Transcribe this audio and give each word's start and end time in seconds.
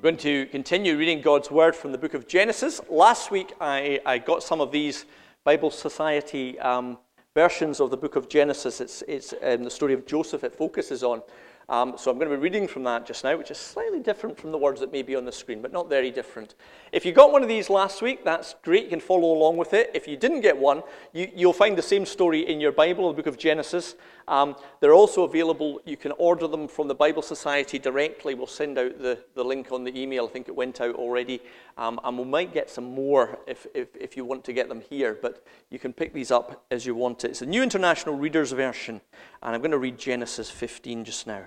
We're 0.00 0.12
going 0.12 0.18
to 0.18 0.46
continue 0.46 0.96
reading 0.96 1.20
God's 1.20 1.50
Word 1.50 1.74
from 1.74 1.90
the 1.90 1.98
book 1.98 2.14
of 2.14 2.28
Genesis. 2.28 2.80
Last 2.88 3.32
week, 3.32 3.52
I, 3.60 4.00
I 4.06 4.18
got 4.18 4.44
some 4.44 4.60
of 4.60 4.70
these 4.70 5.06
Bible 5.42 5.72
Society 5.72 6.56
um, 6.60 6.98
versions 7.34 7.80
of 7.80 7.90
the 7.90 7.96
book 7.96 8.14
of 8.14 8.28
Genesis. 8.28 8.80
It's, 8.80 9.02
it's 9.08 9.34
um, 9.42 9.64
the 9.64 9.70
story 9.72 9.94
of 9.94 10.06
Joseph 10.06 10.44
it 10.44 10.54
focuses 10.54 11.02
on. 11.02 11.20
Um, 11.70 11.94
so 11.98 12.10
I'm 12.10 12.16
going 12.16 12.30
to 12.30 12.36
be 12.36 12.40
reading 12.42 12.66
from 12.66 12.82
that 12.84 13.04
just 13.04 13.24
now, 13.24 13.36
which 13.36 13.50
is 13.50 13.58
slightly 13.58 14.00
different 14.00 14.38
from 14.40 14.52
the 14.52 14.58
words 14.58 14.80
that 14.80 14.90
may 14.90 15.02
be 15.02 15.14
on 15.14 15.26
the 15.26 15.32
screen, 15.32 15.60
but 15.60 15.70
not 15.70 15.86
very 15.86 16.10
different. 16.10 16.54
If 16.92 17.04
you 17.04 17.12
got 17.12 17.30
one 17.30 17.42
of 17.42 17.48
these 17.48 17.68
last 17.68 18.00
week, 18.00 18.24
that's 18.24 18.54
great. 18.62 18.84
You 18.84 18.90
can 18.90 19.00
follow 19.00 19.32
along 19.32 19.58
with 19.58 19.74
it. 19.74 19.90
If 19.92 20.08
you 20.08 20.16
didn't 20.16 20.40
get 20.40 20.56
one, 20.56 20.82
you, 21.12 21.46
will 21.46 21.52
find 21.52 21.76
the 21.76 21.82
same 21.82 22.06
story 22.06 22.48
in 22.48 22.58
your 22.58 22.72
Bible, 22.72 23.08
the 23.08 23.16
book 23.16 23.26
of 23.26 23.36
Genesis. 23.36 23.96
Um, 24.28 24.56
they're 24.80 24.94
also 24.94 25.24
available. 25.24 25.82
You 25.84 25.98
can 25.98 26.12
order 26.12 26.46
them 26.46 26.68
from 26.68 26.88
the 26.88 26.94
Bible 26.94 27.20
Society 27.20 27.78
directly. 27.78 28.34
We'll 28.34 28.46
send 28.46 28.78
out 28.78 28.98
the, 28.98 29.22
the 29.34 29.44
link 29.44 29.70
on 29.70 29.84
the 29.84 29.94
email. 29.98 30.24
I 30.24 30.28
think 30.28 30.48
it 30.48 30.56
went 30.56 30.80
out 30.80 30.94
already. 30.94 31.42
Um, 31.76 32.00
and 32.02 32.16
we 32.16 32.24
might 32.24 32.54
get 32.54 32.70
some 32.70 32.94
more 32.94 33.38
if, 33.46 33.66
if, 33.74 33.94
if 33.94 34.16
you 34.16 34.24
want 34.24 34.42
to 34.44 34.54
get 34.54 34.70
them 34.70 34.80
here, 34.80 35.18
but 35.20 35.46
you 35.68 35.78
can 35.78 35.92
pick 35.92 36.14
these 36.14 36.30
up 36.30 36.64
as 36.70 36.86
you 36.86 36.94
want 36.94 37.24
it. 37.24 37.32
It's 37.32 37.42
a 37.42 37.46
New 37.46 37.62
International 37.62 38.16
Reader's 38.16 38.52
Version, 38.52 39.02
and 39.42 39.54
I'm 39.54 39.60
going 39.60 39.72
to 39.72 39.78
read 39.78 39.98
Genesis 39.98 40.50
15 40.50 41.04
just 41.04 41.26
now. 41.26 41.44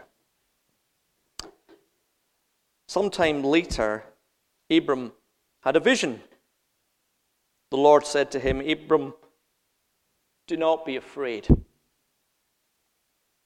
Sometime 2.92 3.42
later, 3.42 4.04
Abram 4.70 5.14
had 5.62 5.78
a 5.78 5.80
vision. 5.80 6.20
The 7.70 7.78
Lord 7.78 8.06
said 8.06 8.32
to 8.32 8.40
him, 8.42 8.60
Abram, 8.60 9.14
do 10.46 10.58
not 10.58 10.86
be 10.86 10.98
afraid. 10.98 11.48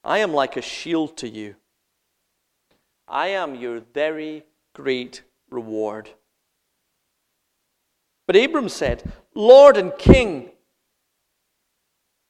I 0.03 0.17
am 0.17 0.34
like 0.34 0.58
a 0.58 0.63
shield 0.63 1.16
to 1.17 1.30
you. 1.30 1.58
I 3.08 3.27
am 3.27 3.53
your 3.53 3.81
very 3.94 4.45
great 4.73 5.22
reward. 5.52 6.09
But 8.25 8.38
Abram 8.38 8.67
said, 8.67 9.03
Lord 9.36 9.77
and 9.77 9.95
King, 10.00 10.53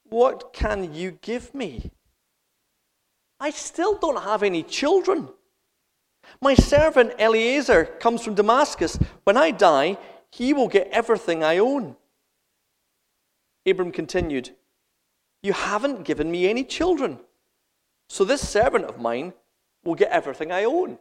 what 0.04 0.52
can 0.52 0.92
you 0.92 1.12
give 1.22 1.54
me? 1.54 1.92
I 3.40 3.48
still 3.48 3.96
don't 3.96 4.22
have 4.22 4.42
any 4.42 4.62
children. 4.62 5.30
My 6.40 6.54
servant 6.54 7.14
Eliezer 7.18 7.84
comes 7.84 8.22
from 8.22 8.34
Damascus. 8.34 8.98
When 9.24 9.36
I 9.36 9.50
die, 9.50 9.96
he 10.30 10.52
will 10.52 10.68
get 10.68 10.88
everything 10.88 11.42
I 11.42 11.58
own. 11.58 11.96
Abram 13.66 13.90
continued, 13.90 14.50
You 15.42 15.52
haven't 15.52 16.04
given 16.04 16.30
me 16.30 16.48
any 16.48 16.64
children, 16.64 17.18
so 18.08 18.24
this 18.24 18.46
servant 18.46 18.84
of 18.84 19.00
mine 19.00 19.32
will 19.84 19.94
get 19.94 20.10
everything 20.10 20.52
I 20.52 20.64
own. 20.64 20.98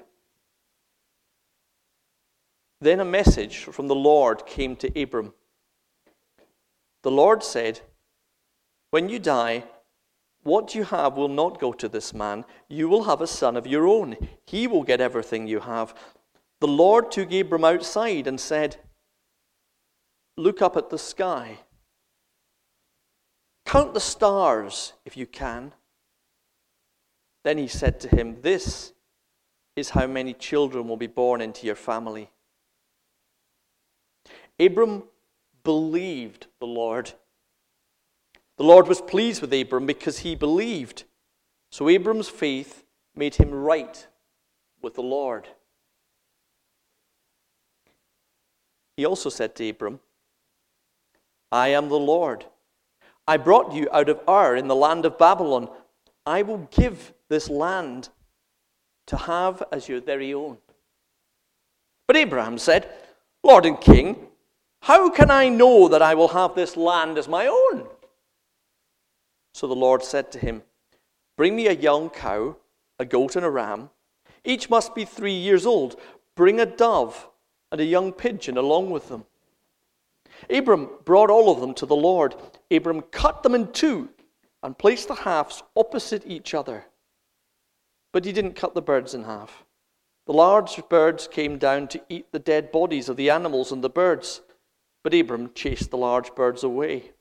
Then 2.82 3.00
a 3.00 3.06
message 3.06 3.60
from 3.60 3.88
the 3.88 3.96
Lord 3.96 4.46
came 4.46 4.76
to 4.78 5.02
Abram. 5.02 5.34
The 7.04 7.12
Lord 7.12 7.44
said, 7.44 7.82
When 8.92 9.10
you 9.10 9.20
die, 9.20 9.64
what 10.46 10.76
you 10.76 10.84
have 10.84 11.18
will 11.18 11.28
not 11.28 11.60
go 11.60 11.74
to 11.74 11.90
this 11.90 12.14
man. 12.14 12.46
You 12.70 12.88
will 12.88 13.06
have 13.06 13.20
a 13.20 13.26
son 13.28 13.58
of 13.58 13.66
your 13.66 13.88
own. 13.88 14.16
He 14.46 14.68
will 14.68 14.84
get 14.84 15.02
everything 15.02 15.48
you 15.48 15.60
have. 15.60 15.96
The 16.62 16.68
Lord 16.68 17.12
took 17.12 17.34
Abram 17.34 17.66
outside 17.66 18.28
and 18.28 18.40
said, 18.40 18.78
Look 20.38 20.62
up 20.62 20.78
at 20.78 20.92
the 20.92 21.00
sky. 21.00 21.58
Count 23.66 23.96
the 23.96 24.00
stars 24.00 24.94
if 25.04 25.18
you 25.18 25.26
can. 25.26 25.74
Then 27.44 27.58
he 27.58 27.68
said 27.68 28.00
to 28.02 28.16
him, 28.16 28.38
This 28.42 28.94
is 29.76 29.90
how 29.90 30.06
many 30.06 30.34
children 30.34 30.88
will 30.88 30.96
be 30.96 31.08
born 31.08 31.42
into 31.42 31.66
your 31.66 31.76
family. 31.76 32.30
Abram 34.60 35.06
believed 35.64 36.46
the 36.60 36.68
Lord 36.68 37.14
the 38.58 38.64
Lord 38.64 38.88
was 38.88 39.02
pleased 39.02 39.42
with 39.42 39.54
Abram 39.54 39.86
because 39.86 40.20
he 40.20 40.36
believed. 40.36 41.04
So 41.72 41.90
Abram's 41.90 42.30
faith 42.30 42.84
made 43.16 43.36
him 43.36 43.52
right 43.52 44.08
with 44.82 44.96
the 44.96 45.04
Lord. 45.04 45.48
He 48.98 49.06
also 49.06 49.30
said 49.30 49.56
to 49.56 49.70
Abram, 49.70 50.00
I 51.52 51.70
am 51.70 51.90
the 51.90 52.00
Lord. 52.00 52.46
I 53.28 53.38
brought 53.38 53.74
you 53.74 53.90
out 53.92 54.10
of 54.10 54.22
Ur 54.28 54.56
in 54.56 54.68
the 54.68 54.76
land 54.76 55.06
of 55.06 55.18
Babylon. 55.18 55.70
I 56.26 56.44
will 56.44 56.70
give 56.72 57.14
this 57.28 57.50
land 57.50 58.10
to 59.08 59.18
have 59.18 59.64
as 59.72 59.90
your 59.90 60.02
very 60.02 60.34
own. 60.34 60.58
But 62.08 62.18
Abraham 62.18 62.58
said, 62.58 62.90
Lord 63.44 63.66
and 63.66 63.80
King, 63.80 64.28
how 64.82 65.10
can 65.10 65.32
I 65.32 65.50
know 65.50 65.88
that 65.88 66.02
I 66.02 66.14
will 66.14 66.28
have 66.30 66.56
this 66.56 66.78
land 66.78 67.18
as 67.18 67.28
my 67.28 67.48
own? 67.48 67.88
So 69.56 69.68
the 69.68 69.74
Lord 69.74 70.04
said 70.04 70.34
to 70.34 70.38
him, 70.38 70.64
Bring 71.38 71.56
me 71.56 71.68
a 71.68 71.72
young 71.72 72.10
cow, 72.10 72.58
a 73.00 73.06
goat, 73.06 73.38
and 73.38 73.46
a 73.46 73.50
ram. 73.50 73.90
Each 74.44 74.70
must 74.70 74.94
be 74.94 75.06
three 75.06 75.32
years 75.32 75.66
old. 75.66 75.98
Bring 76.36 76.60
a 76.60 76.66
dove 76.66 77.30
and 77.72 77.80
a 77.80 77.86
young 77.86 78.12
pigeon 78.12 78.58
along 78.58 78.90
with 78.90 79.08
them. 79.08 79.24
Abram 80.50 80.90
brought 81.06 81.30
all 81.30 81.50
of 81.50 81.62
them 81.62 81.74
to 81.76 81.86
the 81.86 81.96
Lord. 81.96 82.36
Abram 82.70 83.02
cut 83.02 83.44
them 83.44 83.56
in 83.56 83.72
two 83.72 84.10
and 84.62 84.78
placed 84.78 85.08
the 85.08 85.16
halves 85.16 85.64
opposite 85.74 86.28
each 86.28 86.54
other. 86.54 86.88
But 88.12 88.26
he 88.26 88.34
didn't 88.34 88.58
cut 88.58 88.74
the 88.74 88.82
birds 88.82 89.14
in 89.14 89.24
half. 89.24 89.64
The 90.26 90.34
large 90.34 90.82
birds 90.90 91.30
came 91.30 91.58
down 91.58 91.88
to 91.88 92.02
eat 92.10 92.30
the 92.34 92.40
dead 92.40 92.74
bodies 92.74 93.08
of 93.08 93.16
the 93.16 93.30
animals 93.30 93.72
and 93.72 93.82
the 93.82 93.90
birds, 93.90 94.42
but 95.02 95.14
Abram 95.14 95.54
chased 95.54 95.92
the 95.92 95.98
large 95.98 96.36
birds 96.36 96.62
away. 96.62 97.12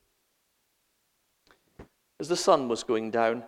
As 2.19 2.29
the 2.29 2.35
sun 2.37 2.67
was 2.69 2.83
going 2.83 3.11
down, 3.11 3.43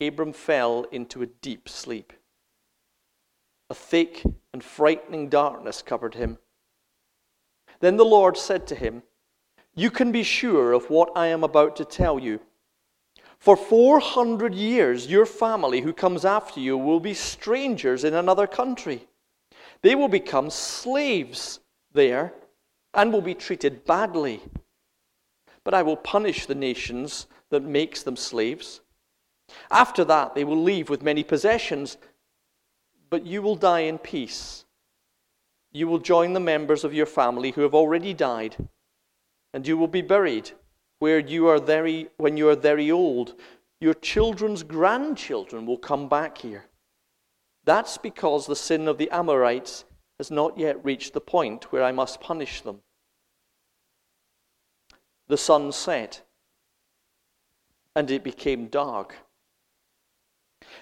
Abram 0.00 0.32
fell 0.32 0.84
into 0.90 1.22
a 1.22 1.26
deep 1.26 1.68
sleep. 1.68 2.12
A 3.70 3.74
thick 3.74 4.22
and 4.52 4.62
frightening 4.62 5.28
darkness 5.28 5.82
covered 5.82 6.14
him. 6.14 6.38
Then 7.80 7.96
the 7.96 8.04
Lord 8.04 8.36
said 8.36 8.66
to 8.68 8.74
him, 8.74 9.02
You 9.74 9.90
can 9.90 10.10
be 10.10 10.22
sure 10.22 10.72
of 10.72 10.90
what 10.90 11.12
I 11.14 11.28
am 11.28 11.44
about 11.44 11.76
to 11.76 11.84
tell 11.84 12.18
you. 12.18 12.40
For 13.38 13.56
400 13.56 14.52
years, 14.52 15.06
your 15.06 15.26
family 15.26 15.80
who 15.80 15.92
comes 15.92 16.24
after 16.24 16.58
you 16.58 16.76
will 16.76 16.98
be 16.98 17.14
strangers 17.14 18.02
in 18.02 18.14
another 18.14 18.48
country. 18.48 19.06
They 19.82 19.94
will 19.94 20.08
become 20.08 20.50
slaves 20.50 21.60
there 21.92 22.32
and 22.94 23.12
will 23.12 23.20
be 23.20 23.34
treated 23.34 23.84
badly. 23.84 24.42
But 25.62 25.74
I 25.74 25.82
will 25.82 25.96
punish 25.96 26.46
the 26.46 26.56
nations 26.56 27.28
that 27.50 27.62
makes 27.62 28.02
them 28.02 28.16
slaves. 28.16 28.80
After 29.70 30.04
that, 30.04 30.34
they 30.34 30.44
will 30.44 30.62
leave 30.62 30.90
with 30.90 31.02
many 31.02 31.24
possessions, 31.24 31.96
but 33.10 33.26
you 33.26 33.40
will 33.40 33.56
die 33.56 33.80
in 33.80 33.98
peace. 33.98 34.64
You 35.72 35.88
will 35.88 35.98
join 35.98 36.32
the 36.32 36.40
members 36.40 36.84
of 36.84 36.94
your 36.94 37.06
family 37.06 37.50
who 37.52 37.62
have 37.62 37.74
already 37.74 38.14
died, 38.14 38.56
and 39.54 39.66
you 39.66 39.76
will 39.76 39.88
be 39.88 40.02
buried 40.02 40.50
where 40.98 41.18
you 41.18 41.46
are 41.46 41.60
very, 41.60 42.08
when 42.16 42.36
you 42.36 42.48
are 42.48 42.56
very 42.56 42.90
old. 42.90 43.34
Your 43.80 43.94
children's 43.94 44.62
grandchildren 44.62 45.64
will 45.64 45.78
come 45.78 46.08
back 46.08 46.38
here. 46.38 46.66
That's 47.64 47.98
because 47.98 48.46
the 48.46 48.56
sin 48.56 48.88
of 48.88 48.98
the 48.98 49.10
Amorites 49.10 49.84
has 50.18 50.30
not 50.30 50.58
yet 50.58 50.84
reached 50.84 51.12
the 51.12 51.20
point 51.20 51.70
where 51.70 51.84
I 51.84 51.92
must 51.92 52.20
punish 52.20 52.60
them. 52.62 52.80
The 55.28 55.36
sun 55.36 55.70
set 55.72 56.22
and 57.98 58.12
it 58.12 58.22
became 58.22 58.68
dark. 58.68 59.16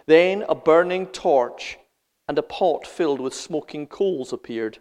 Then 0.05 0.45
a 0.51 0.55
burning 0.55 1.07
torch 1.07 1.79
and 2.29 2.39
a 2.39 2.43
pot 2.43 2.87
filled 2.87 3.23
with 3.23 3.33
smoking 3.33 3.87
coals 3.87 4.35
appeared. 4.35 4.81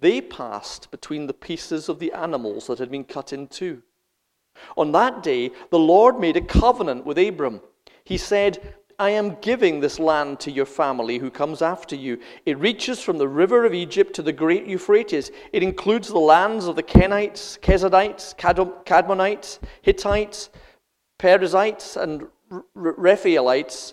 They 0.00 0.20
passed 0.20 0.92
between 0.92 1.26
the 1.26 1.34
pieces 1.34 1.88
of 1.88 1.98
the 1.98 2.12
animals 2.12 2.68
that 2.68 2.78
had 2.78 2.92
been 2.92 3.02
cut 3.02 3.32
in 3.32 3.48
two. 3.48 3.82
On 4.76 4.92
that 4.92 5.24
day, 5.24 5.50
the 5.70 5.80
Lord 5.80 6.20
made 6.20 6.36
a 6.36 6.40
covenant 6.40 7.04
with 7.04 7.18
Abram. 7.18 7.60
He 8.04 8.18
said, 8.18 8.76
I 9.00 9.10
am 9.10 9.36
giving 9.40 9.80
this 9.80 9.98
land 9.98 10.38
to 10.40 10.52
your 10.52 10.66
family 10.66 11.18
who 11.18 11.28
comes 11.28 11.60
after 11.60 11.96
you. 11.96 12.20
It 12.46 12.56
reaches 12.58 13.00
from 13.00 13.18
the 13.18 13.26
river 13.26 13.64
of 13.64 13.74
Egypt 13.74 14.14
to 14.14 14.22
the 14.22 14.32
great 14.32 14.66
Euphrates. 14.68 15.32
It 15.52 15.64
includes 15.64 16.06
the 16.06 16.20
lands 16.20 16.66
of 16.66 16.76
the 16.76 16.84
Kenites, 16.84 17.58
Kenizzites, 17.58 18.32
Kadmonites, 18.36 19.58
Hittites, 19.80 20.50
Perizzites 21.22 21.96
and 21.96 22.26
Rephaites, 22.76 23.92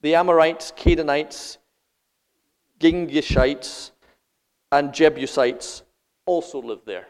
the 0.00 0.14
Amorites, 0.14 0.72
Canaanites, 0.74 1.58
Girgashites, 2.80 3.90
and 4.72 4.90
Jebusites 4.94 5.82
also 6.24 6.62
lived 6.62 6.86
there. 6.86 7.08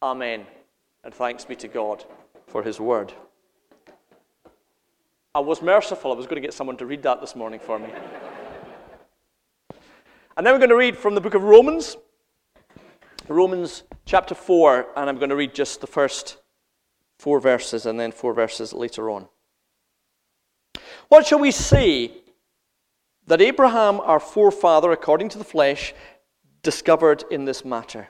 Amen. 0.00 0.46
And 1.02 1.12
thanks 1.12 1.44
be 1.44 1.56
to 1.56 1.66
God 1.66 2.04
for 2.46 2.62
his 2.62 2.78
word. 2.78 3.12
I 5.34 5.40
was 5.40 5.60
merciful. 5.60 6.12
I 6.12 6.14
was 6.14 6.26
going 6.26 6.40
to 6.40 6.46
get 6.46 6.54
someone 6.54 6.76
to 6.76 6.86
read 6.86 7.02
that 7.02 7.20
this 7.20 7.34
morning 7.34 7.58
for 7.58 7.80
me. 7.80 7.88
And 10.36 10.46
then 10.46 10.54
we're 10.54 10.60
going 10.60 10.70
to 10.70 10.76
read 10.76 10.96
from 10.96 11.16
the 11.16 11.20
book 11.20 11.34
of 11.34 11.42
Romans, 11.42 11.96
Romans 13.26 13.82
chapter 14.04 14.36
4, 14.36 14.86
and 14.96 15.10
I'm 15.10 15.16
going 15.16 15.30
to 15.30 15.34
read 15.34 15.52
just 15.52 15.80
the 15.80 15.88
first 15.88 16.36
four 17.18 17.40
verses 17.40 17.86
and 17.86 17.98
then 17.98 18.12
four 18.12 18.32
verses 18.32 18.72
later 18.72 19.10
on. 19.10 19.28
What 21.08 21.26
shall 21.26 21.38
we 21.38 21.50
say 21.50 22.12
that 23.26 23.40
Abraham, 23.40 24.00
our 24.00 24.20
forefather, 24.20 24.92
according 24.92 25.30
to 25.30 25.38
the 25.38 25.44
flesh, 25.44 25.94
discovered 26.62 27.24
in 27.30 27.44
this 27.44 27.64
matter? 27.64 28.08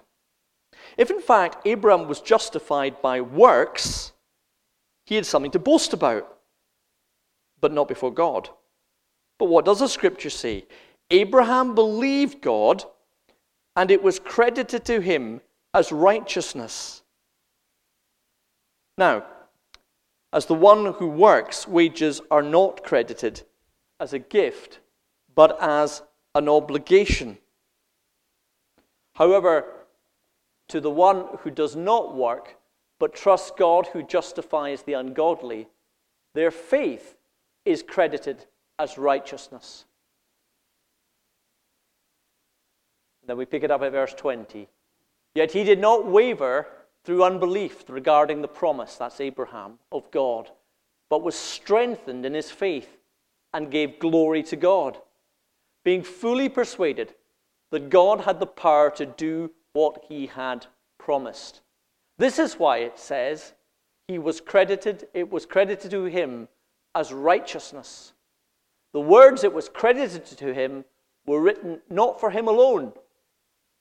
If 0.96 1.10
in 1.10 1.20
fact 1.20 1.66
Abraham 1.66 2.08
was 2.08 2.20
justified 2.20 3.00
by 3.00 3.20
works, 3.20 4.12
he 5.06 5.14
had 5.14 5.26
something 5.26 5.52
to 5.52 5.58
boast 5.58 5.92
about, 5.92 6.38
but 7.60 7.72
not 7.72 7.88
before 7.88 8.12
God. 8.12 8.50
But 9.38 9.46
what 9.46 9.64
does 9.64 9.78
the 9.78 9.88
scripture 9.88 10.30
say? 10.30 10.66
Abraham 11.10 11.74
believed 11.74 12.42
God, 12.42 12.84
and 13.76 13.90
it 13.90 14.02
was 14.02 14.18
credited 14.18 14.84
to 14.86 15.00
him 15.00 15.40
as 15.72 15.92
righteousness. 15.92 17.02
Now, 18.98 19.24
as 20.32 20.46
the 20.46 20.54
one 20.54 20.94
who 20.94 21.08
works, 21.08 21.68
wages 21.68 22.20
are 22.32 22.42
not 22.42 22.82
credited 22.82 23.42
as 24.00 24.12
a 24.12 24.18
gift, 24.18 24.80
but 25.34 25.56
as 25.62 26.02
an 26.34 26.48
obligation. 26.48 27.38
However, 29.14 29.64
to 30.68 30.80
the 30.80 30.90
one 30.90 31.26
who 31.40 31.50
does 31.50 31.76
not 31.76 32.14
work, 32.14 32.56
but 32.98 33.14
trusts 33.14 33.52
God 33.56 33.86
who 33.92 34.02
justifies 34.02 34.82
the 34.82 34.94
ungodly, 34.94 35.68
their 36.34 36.50
faith 36.50 37.16
is 37.64 37.84
credited 37.84 38.46
as 38.80 38.98
righteousness. 38.98 39.84
Then 43.24 43.36
we 43.36 43.44
pick 43.44 43.62
it 43.62 43.70
up 43.70 43.82
at 43.82 43.92
verse 43.92 44.14
20. 44.14 44.68
Yet 45.34 45.52
he 45.52 45.62
did 45.62 45.78
not 45.78 46.06
waver 46.06 46.66
through 47.04 47.24
unbelief 47.24 47.84
regarding 47.88 48.42
the 48.42 48.48
promise, 48.48 48.96
that's 48.96 49.20
Abraham, 49.20 49.78
of 49.92 50.10
God, 50.10 50.50
but 51.08 51.22
was 51.22 51.34
strengthened 51.34 52.26
in 52.26 52.34
his 52.34 52.50
faith 52.50 52.98
and 53.54 53.70
gave 53.70 53.98
glory 53.98 54.42
to 54.44 54.56
God, 54.56 54.98
being 55.84 56.02
fully 56.02 56.48
persuaded 56.48 57.14
that 57.70 57.90
God 57.90 58.22
had 58.22 58.40
the 58.40 58.46
power 58.46 58.90
to 58.90 59.06
do 59.06 59.50
what 59.72 60.04
he 60.08 60.26
had 60.26 60.66
promised. 60.98 61.60
This 62.18 62.38
is 62.38 62.58
why 62.58 62.78
it 62.78 62.98
says 62.98 63.54
he 64.06 64.18
was 64.18 64.40
credited, 64.40 65.08
it 65.14 65.30
was 65.30 65.46
credited 65.46 65.90
to 65.90 66.04
him 66.04 66.48
as 66.94 67.12
righteousness. 67.12 68.12
The 68.92 69.00
words 69.00 69.44
it 69.44 69.52
was 69.52 69.68
credited 69.68 70.24
to 70.26 70.52
him 70.52 70.84
were 71.26 71.40
written 71.40 71.80
not 71.90 72.18
for 72.18 72.30
him 72.30 72.48
alone, 72.48 72.92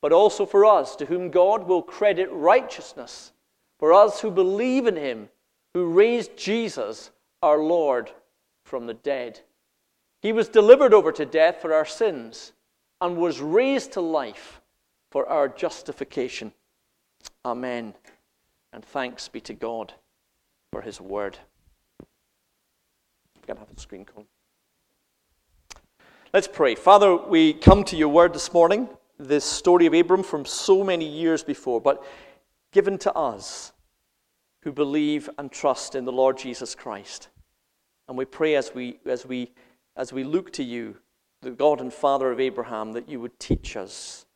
but 0.00 0.12
also 0.12 0.46
for 0.46 0.64
us, 0.64 0.96
to 0.96 1.06
whom 1.06 1.30
God 1.30 1.66
will 1.66 1.82
credit 1.82 2.28
righteousness, 2.30 3.32
for 3.78 3.92
us 3.92 4.20
who 4.20 4.30
believe 4.30 4.86
in 4.86 4.96
him, 4.96 5.28
who 5.74 5.86
raised 5.86 6.36
Jesus, 6.36 7.10
our 7.42 7.58
Lord, 7.58 8.10
from 8.64 8.86
the 8.86 8.94
dead. 8.94 9.40
He 10.20 10.32
was 10.32 10.48
delivered 10.48 10.92
over 10.92 11.12
to 11.12 11.24
death 11.24 11.60
for 11.60 11.72
our 11.72 11.84
sins 11.84 12.52
and 13.00 13.16
was 13.16 13.40
raised 13.40 13.92
to 13.92 14.00
life 14.00 14.60
for 15.10 15.28
our 15.28 15.48
justification. 15.48 16.52
Amen. 17.44 17.94
And 18.72 18.84
thanks 18.84 19.28
be 19.28 19.40
to 19.42 19.54
God 19.54 19.94
for 20.72 20.82
his 20.82 21.00
word. 21.00 21.38
To 23.46 23.54
have 23.54 23.74
the 23.74 23.80
screen 23.80 24.04
come. 24.04 24.24
Let's 26.34 26.48
pray. 26.48 26.74
Father, 26.74 27.16
we 27.16 27.54
come 27.54 27.84
to 27.84 27.96
your 27.96 28.08
word 28.08 28.34
this 28.34 28.52
morning 28.52 28.88
this 29.18 29.44
story 29.44 29.86
of 29.86 29.94
Abram 29.94 30.22
from 30.22 30.44
so 30.44 30.84
many 30.84 31.06
years 31.06 31.42
before, 31.42 31.80
but 31.80 32.04
given 32.72 32.98
to 32.98 33.12
us 33.14 33.72
who 34.62 34.72
believe 34.72 35.28
and 35.38 35.50
trust 35.50 35.94
in 35.94 36.04
the 36.04 36.12
Lord 36.12 36.38
Jesus 36.38 36.74
Christ. 36.74 37.28
And 38.08 38.16
we 38.16 38.24
pray 38.24 38.54
as 38.54 38.74
we, 38.74 38.98
as 39.06 39.26
we, 39.26 39.52
as 39.96 40.12
we 40.12 40.24
look 40.24 40.52
to 40.54 40.62
you, 40.62 40.96
the 41.42 41.50
God 41.50 41.80
and 41.80 41.92
Father 41.92 42.30
of 42.30 42.40
Abraham, 42.40 42.92
that 42.92 43.08
you 43.08 43.20
would 43.20 43.38
teach 43.38 43.76
us 43.76 44.26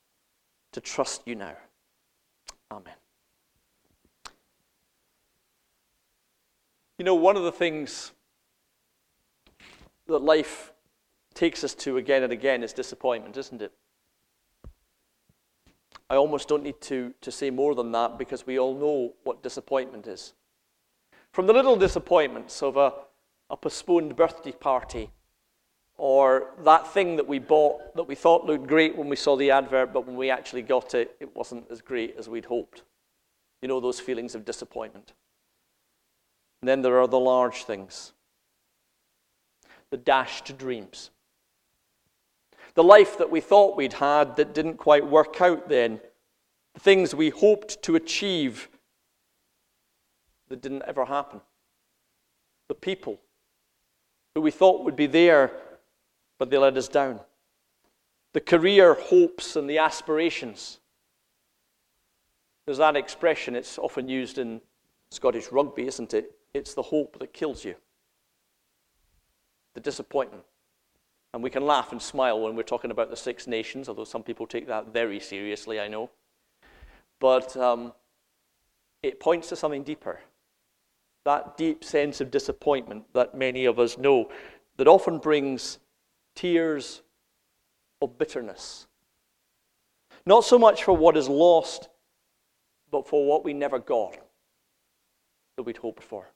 to 0.73 0.81
trust 0.81 1.23
you 1.27 1.35
now. 1.35 1.57
Amen. 2.71 2.95
You 6.99 7.05
know, 7.05 7.15
one 7.15 7.37
of 7.37 7.43
the 7.43 7.53
things 7.53 8.13
that 10.07 10.21
life 10.21 10.73
takes 11.35 11.65
us 11.65 11.75
to 11.75 11.97
again 11.97 12.23
and 12.23 12.33
again 12.33 12.63
is 12.63 12.73
disappointment, 12.73 13.37
isn't 13.37 13.63
it? 13.63 13.73
I 16.13 16.17
almost 16.17 16.47
don't 16.47 16.63
need 16.63 16.79
to, 16.83 17.15
to 17.23 17.33
say 17.33 17.49
more 17.49 17.75
than 17.75 17.91
that 17.93 18.19
because 18.19 18.47
we 18.47 18.59
all 18.59 18.75
know 18.75 19.15
what 19.25 19.43
disappointment 19.43 20.07
is. 20.07 20.35
From 21.33 21.47
the 21.47 21.55
little 21.55 21.75
disappointments 21.75 22.63
of 22.63 22.77
a, 22.77 22.93
a 23.49 23.57
postponed 23.57 24.15
birthday 24.15 24.53
party 24.53 25.09
or 25.97 26.51
that 26.65 26.87
thing 26.93 27.17
that 27.17 27.27
we 27.27 27.39
bought 27.39 27.97
that 27.97 28.03
we 28.03 28.15
thought 28.15 28.45
looked 28.45 28.67
great 28.67 28.95
when 28.95 29.09
we 29.09 29.17
saw 29.17 29.37
the 29.37 29.51
advert, 29.51 29.95
but 29.95 30.07
when 30.07 30.15
we 30.15 30.31
actually 30.31 30.61
got 30.61 30.95
it, 30.95 31.17
it 31.19 31.35
wasn't 31.35 31.65
as 31.71 31.81
great 31.81 32.15
as 32.19 32.29
we'd 32.29 32.45
hoped. 32.45 32.83
You 33.63 33.69
know 33.69 33.81
those 33.81 33.99
feelings 33.99 34.35
of 34.35 34.45
disappointment. 34.45 35.15
And 36.61 36.69
then 36.69 36.83
there 36.83 37.01
are 37.01 37.09
the 37.09 37.19
large 37.19 37.65
things 37.65 38.13
the 39.89 39.97
dashed 39.97 40.59
dreams 40.59 41.11
the 42.75 42.83
life 42.83 43.19
that 43.19 43.31
we 43.31 43.41
thought 43.41 43.77
we'd 43.77 43.95
had 43.95 44.37
that 44.37 44.55
didn't 44.55 44.77
quite 44.77 45.07
work 45.07 45.41
out 45.41 45.69
then, 45.69 46.01
the 46.75 46.81
things 46.81 47.15
we 47.15 47.31
hoped 47.31 47.83
to 47.83 47.97
achieve 47.97 48.69
that 50.49 50.63
didn't 50.63 50.83
ever 50.87 51.05
happen, 51.05 51.41
the 52.69 52.75
people 52.75 53.21
who 54.35 54.41
we 54.41 54.51
thought 54.51 54.85
would 54.85 54.97
be 54.97 55.07
there, 55.07 55.53
but 56.39 56.51
they 56.51 56.59
let 56.59 56.77
us 56.77 56.89
down, 56.89 57.21
the 58.33 58.41
career 58.41 58.95
hopes 58.95 59.57
and 59.57 59.69
the 59.69 59.79
aspirations. 59.79 60.79
There's 62.65 62.79
that 62.79 62.97
expression, 62.97 63.55
it's 63.55 63.79
often 63.79 64.09
used 64.09 64.39
in 64.39 64.61
Scottish 65.11 65.53
rugby, 65.53 65.87
isn't 65.87 66.15
it? 66.15 66.33
It's 66.55 66.75
the 66.75 66.83
hope 66.83 67.19
that 67.19 67.35
kills 67.35 67.65
you, 67.65 67.75
the 69.75 69.81
disappointment. 69.81 70.45
And 71.35 71.43
we 71.43 71.51
can 71.51 71.65
laugh 71.65 71.93
and 71.93 72.03
smile 72.03 72.41
when 72.41 72.57
we're 72.57 72.63
talking 72.63 72.91
about 72.91 73.09
the 73.09 73.17
Six 73.17 73.47
Nations, 73.47 73.89
although 73.89 74.05
some 74.05 74.23
people 74.23 74.47
take 74.47 74.67
that 74.67 74.93
very 74.93 75.19
seriously, 75.19 75.81
I 75.81 75.89
know. 75.89 76.11
But 77.21 77.57
um, 77.57 77.93
it 79.03 79.19
points 79.19 79.49
to 79.49 79.57
something 79.57 79.83
deeper. 79.83 80.21
That 81.25 81.57
deep 81.57 81.85
sense 81.85 82.21
of 82.21 82.31
disappointment 82.31 83.05
that 83.15 83.35
many 83.35 83.65
of 83.65 83.79
us 83.79 83.97
know 83.97 84.31
that 84.77 84.89
often 84.89 85.19
brings 85.19 85.79
tears 86.35 87.03
of 88.03 88.19
bitterness. 88.19 88.87
Not 90.27 90.45
so 90.45 90.59
much 90.59 90.85
for 90.85 90.93
what 90.93 91.17
is 91.17 91.29
lost, 91.29 91.89
but 92.91 93.09
for 93.09 93.27
what 93.27 93.45
we 93.45 93.53
never 93.53 93.79
got 93.79 94.19
that 95.57 95.63
we'd 95.63 95.79
hoped 95.79 96.03
for. 96.03 96.27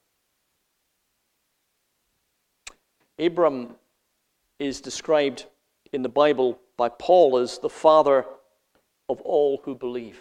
Abram 3.19 3.77
is 4.59 4.81
described 4.81 5.47
in 5.93 6.03
the 6.03 6.09
Bible 6.09 6.59
by 6.77 6.89
Paul 6.89 7.39
as 7.39 7.59
the 7.59 7.69
father 7.69 8.25
of 9.09 9.21
all 9.23 9.61
who 9.65 9.75
believe. 9.75 10.19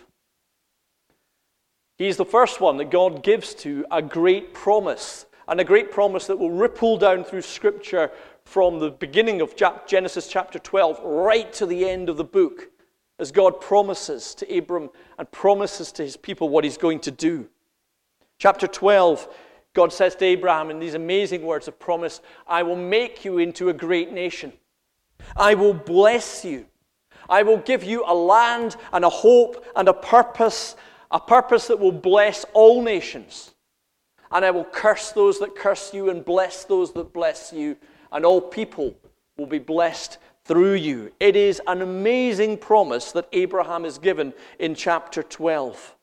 He's 1.97 2.17
the 2.17 2.25
first 2.25 2.59
one 2.59 2.77
that 2.77 2.91
God 2.91 3.23
gives 3.23 3.53
to 3.55 3.85
a 3.89 4.01
great 4.01 4.53
promise, 4.53 5.25
and 5.47 5.59
a 5.59 5.63
great 5.63 5.91
promise 5.91 6.27
that 6.27 6.37
will 6.37 6.51
ripple 6.51 6.97
down 6.97 7.23
through 7.23 7.41
Scripture 7.41 8.11
from 8.43 8.79
the 8.79 8.91
beginning 8.91 9.41
of 9.41 9.55
Genesis 9.87 10.27
chapter 10.27 10.59
12 10.59 10.99
right 11.03 11.51
to 11.53 11.65
the 11.65 11.87
end 11.87 12.09
of 12.09 12.17
the 12.17 12.23
book, 12.23 12.69
as 13.17 13.31
God 13.31 13.61
promises 13.61 14.35
to 14.35 14.57
Abram 14.57 14.89
and 15.17 15.31
promises 15.31 15.91
to 15.93 16.03
his 16.03 16.17
people 16.17 16.49
what 16.49 16.63
he's 16.65 16.77
going 16.77 16.99
to 16.99 17.11
do. 17.11 17.47
Chapter 18.39 18.67
12 18.67 19.33
God 19.75 19.93
says 19.93 20.15
to 20.15 20.25
Abraham 20.25 20.71
in 20.71 20.79
these 20.79 20.95
amazing 20.95 21.43
words 21.43 21.67
of 21.67 21.77
promise 21.77 22.21
I 22.47 22.63
will 22.63 22.77
make 22.77 23.23
you 23.23 23.37
into 23.37 23.69
a 23.69 23.73
great 23.73 24.11
nation. 24.11 24.53
I 25.35 25.53
will 25.53 25.73
bless 25.73 26.43
you. 26.43 26.65
I 27.29 27.43
will 27.43 27.57
give 27.57 27.83
you 27.83 28.03
a 28.07 28.13
land 28.13 28.77
and 28.93 29.03
a 29.03 29.09
hope 29.09 29.65
and 29.75 29.87
a 29.87 29.93
purpose, 29.93 30.75
a 31.11 31.19
purpose 31.19 31.67
that 31.67 31.79
will 31.79 31.91
bless 31.91 32.45
all 32.53 32.81
nations. 32.81 33.53
And 34.31 34.45
I 34.45 34.51
will 34.51 34.65
curse 34.65 35.11
those 35.11 35.39
that 35.39 35.55
curse 35.55 35.93
you 35.93 36.09
and 36.09 36.23
bless 36.23 36.65
those 36.65 36.93
that 36.93 37.13
bless 37.13 37.51
you, 37.53 37.77
and 38.11 38.25
all 38.25 38.41
people 38.41 38.95
will 39.37 39.45
be 39.45 39.59
blessed 39.59 40.17
through 40.45 40.75
you. 40.75 41.11
It 41.19 41.35
is 41.35 41.61
an 41.67 41.81
amazing 41.81 42.57
promise 42.57 43.11
that 43.11 43.27
Abraham 43.33 43.85
is 43.85 43.97
given 43.97 44.33
in 44.59 44.75
chapter 44.75 45.21
12. 45.21 45.95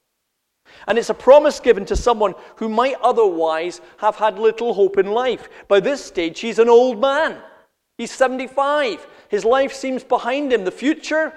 And 0.87 0.99
it's 0.99 1.11
a 1.11 1.15
promise 1.15 1.61
given 1.61 1.85
to 1.87 1.97
someone 1.97 2.35
who 2.57 2.69
might 2.69 2.97
otherwise 3.03 3.81
have 3.99 4.17
had 4.17 4.39
little 4.39 4.75
hope 4.75 4.99
in 4.99 5.07
life. 5.07 5.49
By 5.69 5.81
this 5.81 6.05
stage, 6.05 6.41
he's 6.41 6.59
an 6.59 6.69
old 6.69 7.01
man. 7.01 7.39
He's 7.99 8.11
75. 8.11 9.07
His 9.29 9.45
life 9.45 9.73
seems 9.73 10.05
behind 10.05 10.53
him. 10.53 10.65
The 10.65 10.71
future, 10.71 11.33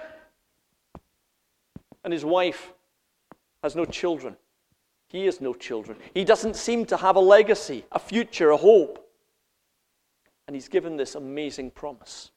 and 2.04 2.14
his 2.14 2.24
wife 2.24 2.74
has 3.64 3.76
no 3.76 3.84
children. 3.84 4.38
He 5.08 5.26
has 5.26 5.42
no 5.42 5.54
children. 5.54 5.98
He 6.14 6.24
doesn't 6.24 6.56
seem 6.56 6.86
to 6.86 6.98
have 6.98 7.16
a 7.16 7.20
legacy, 7.20 7.86
a 7.92 8.00
future, 8.00 8.52
a 8.52 8.58
hope. 8.58 9.10
And 10.48 10.56
he's 10.56 10.68
given 10.68 10.98
this 10.98 11.16
amazing 11.16 11.72
promise. 11.72 12.32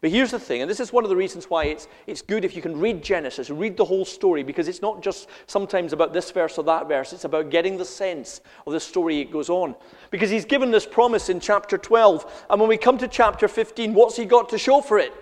But 0.00 0.10
here's 0.10 0.30
the 0.30 0.38
thing, 0.38 0.62
and 0.62 0.70
this 0.70 0.80
is 0.80 0.94
one 0.94 1.04
of 1.04 1.10
the 1.10 1.16
reasons 1.16 1.50
why 1.50 1.66
it's, 1.66 1.86
it's 2.06 2.22
good 2.22 2.42
if 2.42 2.56
you 2.56 2.62
can 2.62 2.80
read 2.80 3.02
Genesis, 3.02 3.50
read 3.50 3.76
the 3.76 3.84
whole 3.84 4.06
story, 4.06 4.42
because 4.42 4.66
it's 4.66 4.80
not 4.80 5.02
just 5.02 5.28
sometimes 5.46 5.92
about 5.92 6.14
this 6.14 6.30
verse 6.30 6.56
or 6.56 6.64
that 6.64 6.88
verse, 6.88 7.12
it's 7.12 7.24
about 7.24 7.50
getting 7.50 7.76
the 7.76 7.84
sense 7.84 8.40
of 8.66 8.72
the 8.72 8.80
story 8.80 9.20
it 9.20 9.30
goes 9.30 9.50
on. 9.50 9.74
Because 10.10 10.30
he's 10.30 10.46
given 10.46 10.70
this 10.70 10.86
promise 10.86 11.28
in 11.28 11.38
chapter 11.38 11.76
12, 11.76 12.46
and 12.48 12.58
when 12.58 12.70
we 12.70 12.78
come 12.78 12.96
to 12.96 13.08
chapter 13.08 13.46
15, 13.46 13.92
what's 13.92 14.16
he 14.16 14.24
got 14.24 14.48
to 14.48 14.58
show 14.58 14.80
for 14.80 14.98
it? 14.98 15.12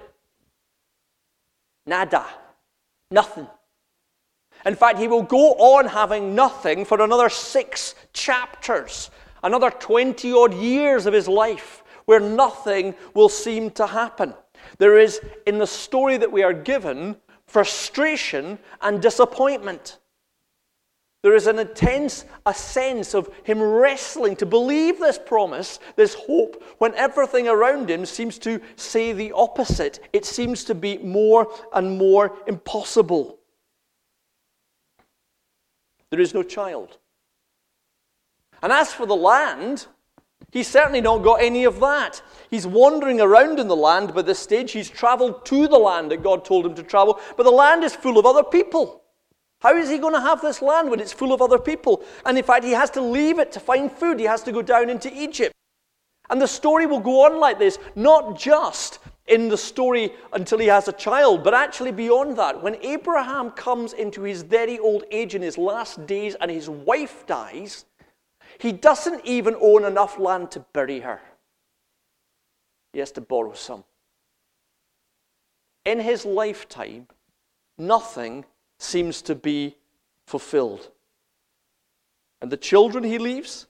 Nada. 1.84 2.24
Nothing. 3.10 3.48
In 4.64 4.76
fact, 4.76 5.00
he 5.00 5.08
will 5.08 5.22
go 5.22 5.54
on 5.54 5.86
having 5.86 6.36
nothing 6.36 6.84
for 6.84 7.02
another 7.02 7.28
six 7.28 7.96
chapters, 8.12 9.10
another 9.42 9.70
20 9.70 10.32
odd 10.32 10.54
years 10.54 11.06
of 11.06 11.14
his 11.14 11.26
life, 11.26 11.82
where 12.04 12.20
nothing 12.20 12.94
will 13.14 13.28
seem 13.28 13.70
to 13.72 13.86
happen. 13.86 14.34
There 14.76 14.98
is, 14.98 15.20
in 15.46 15.58
the 15.58 15.66
story 15.66 16.16
that 16.18 16.30
we 16.30 16.42
are 16.42 16.52
given, 16.52 17.16
frustration 17.46 18.58
and 18.82 19.00
disappointment. 19.00 19.98
There 21.22 21.34
is 21.34 21.48
an 21.48 21.58
intense 21.58 22.24
a 22.46 22.54
sense 22.54 23.12
of 23.12 23.28
him 23.42 23.60
wrestling 23.60 24.36
to 24.36 24.46
believe 24.46 25.00
this 25.00 25.18
promise, 25.18 25.80
this 25.96 26.14
hope, 26.14 26.62
when 26.78 26.94
everything 26.94 27.48
around 27.48 27.90
him 27.90 28.06
seems 28.06 28.38
to 28.40 28.60
say 28.76 29.12
the 29.12 29.32
opposite. 29.32 29.98
It 30.12 30.24
seems 30.24 30.62
to 30.64 30.74
be 30.74 30.98
more 30.98 31.52
and 31.72 31.98
more 31.98 32.36
impossible. 32.46 33.38
There 36.10 36.20
is 36.20 36.34
no 36.34 36.42
child. 36.42 36.98
And 38.62 38.72
as 38.72 38.92
for 38.92 39.06
the 39.06 39.16
land, 39.16 39.86
He's 40.50 40.68
certainly 40.68 41.02
not 41.02 41.22
got 41.22 41.42
any 41.42 41.64
of 41.64 41.78
that. 41.80 42.22
He's 42.50 42.66
wandering 42.66 43.20
around 43.20 43.58
in 43.58 43.68
the 43.68 43.76
land 43.76 44.14
by 44.14 44.22
this 44.22 44.38
stage. 44.38 44.72
He's 44.72 44.88
traveled 44.88 45.44
to 45.46 45.68
the 45.68 45.78
land 45.78 46.10
that 46.10 46.22
God 46.22 46.44
told 46.44 46.64
him 46.64 46.74
to 46.76 46.82
travel, 46.82 47.20
but 47.36 47.42
the 47.42 47.50
land 47.50 47.84
is 47.84 47.94
full 47.94 48.18
of 48.18 48.24
other 48.24 48.42
people. 48.42 49.02
How 49.60 49.76
is 49.76 49.90
he 49.90 49.98
going 49.98 50.14
to 50.14 50.20
have 50.20 50.40
this 50.40 50.62
land 50.62 50.88
when 50.88 51.00
it's 51.00 51.12
full 51.12 51.32
of 51.32 51.42
other 51.42 51.58
people? 51.58 52.04
And 52.24 52.38
in 52.38 52.44
fact, 52.44 52.64
he 52.64 52.70
has 52.72 52.90
to 52.90 53.00
leave 53.00 53.38
it 53.38 53.52
to 53.52 53.60
find 53.60 53.90
food. 53.90 54.18
He 54.18 54.24
has 54.24 54.42
to 54.44 54.52
go 54.52 54.62
down 54.62 54.88
into 54.88 55.12
Egypt. 55.12 55.52
And 56.30 56.40
the 56.40 56.46
story 56.46 56.86
will 56.86 57.00
go 57.00 57.24
on 57.24 57.40
like 57.40 57.58
this, 57.58 57.78
not 57.96 58.38
just 58.38 59.00
in 59.26 59.48
the 59.48 59.56
story 59.58 60.12
until 60.32 60.58
he 60.58 60.66
has 60.66 60.88
a 60.88 60.92
child, 60.92 61.42
but 61.42 61.54
actually 61.54 61.92
beyond 61.92 62.38
that. 62.38 62.62
When 62.62 62.76
Abraham 62.82 63.50
comes 63.50 63.92
into 63.92 64.22
his 64.22 64.42
very 64.42 64.78
old 64.78 65.04
age 65.10 65.34
in 65.34 65.42
his 65.42 65.58
last 65.58 66.06
days 66.06 66.36
and 66.40 66.50
his 66.50 66.70
wife 66.70 67.26
dies, 67.26 67.84
he 68.58 68.72
doesn't 68.72 69.24
even 69.24 69.56
own 69.60 69.84
enough 69.84 70.18
land 70.18 70.50
to 70.52 70.60
bury 70.72 71.00
her. 71.00 71.20
He 72.92 72.98
has 72.98 73.12
to 73.12 73.20
borrow 73.20 73.52
some. 73.52 73.84
In 75.84 76.00
his 76.00 76.24
lifetime, 76.24 77.06
nothing 77.78 78.44
seems 78.78 79.22
to 79.22 79.34
be 79.34 79.76
fulfilled. 80.26 80.90
And 82.40 82.50
the 82.50 82.56
children 82.56 83.04
he 83.04 83.18
leaves, 83.18 83.66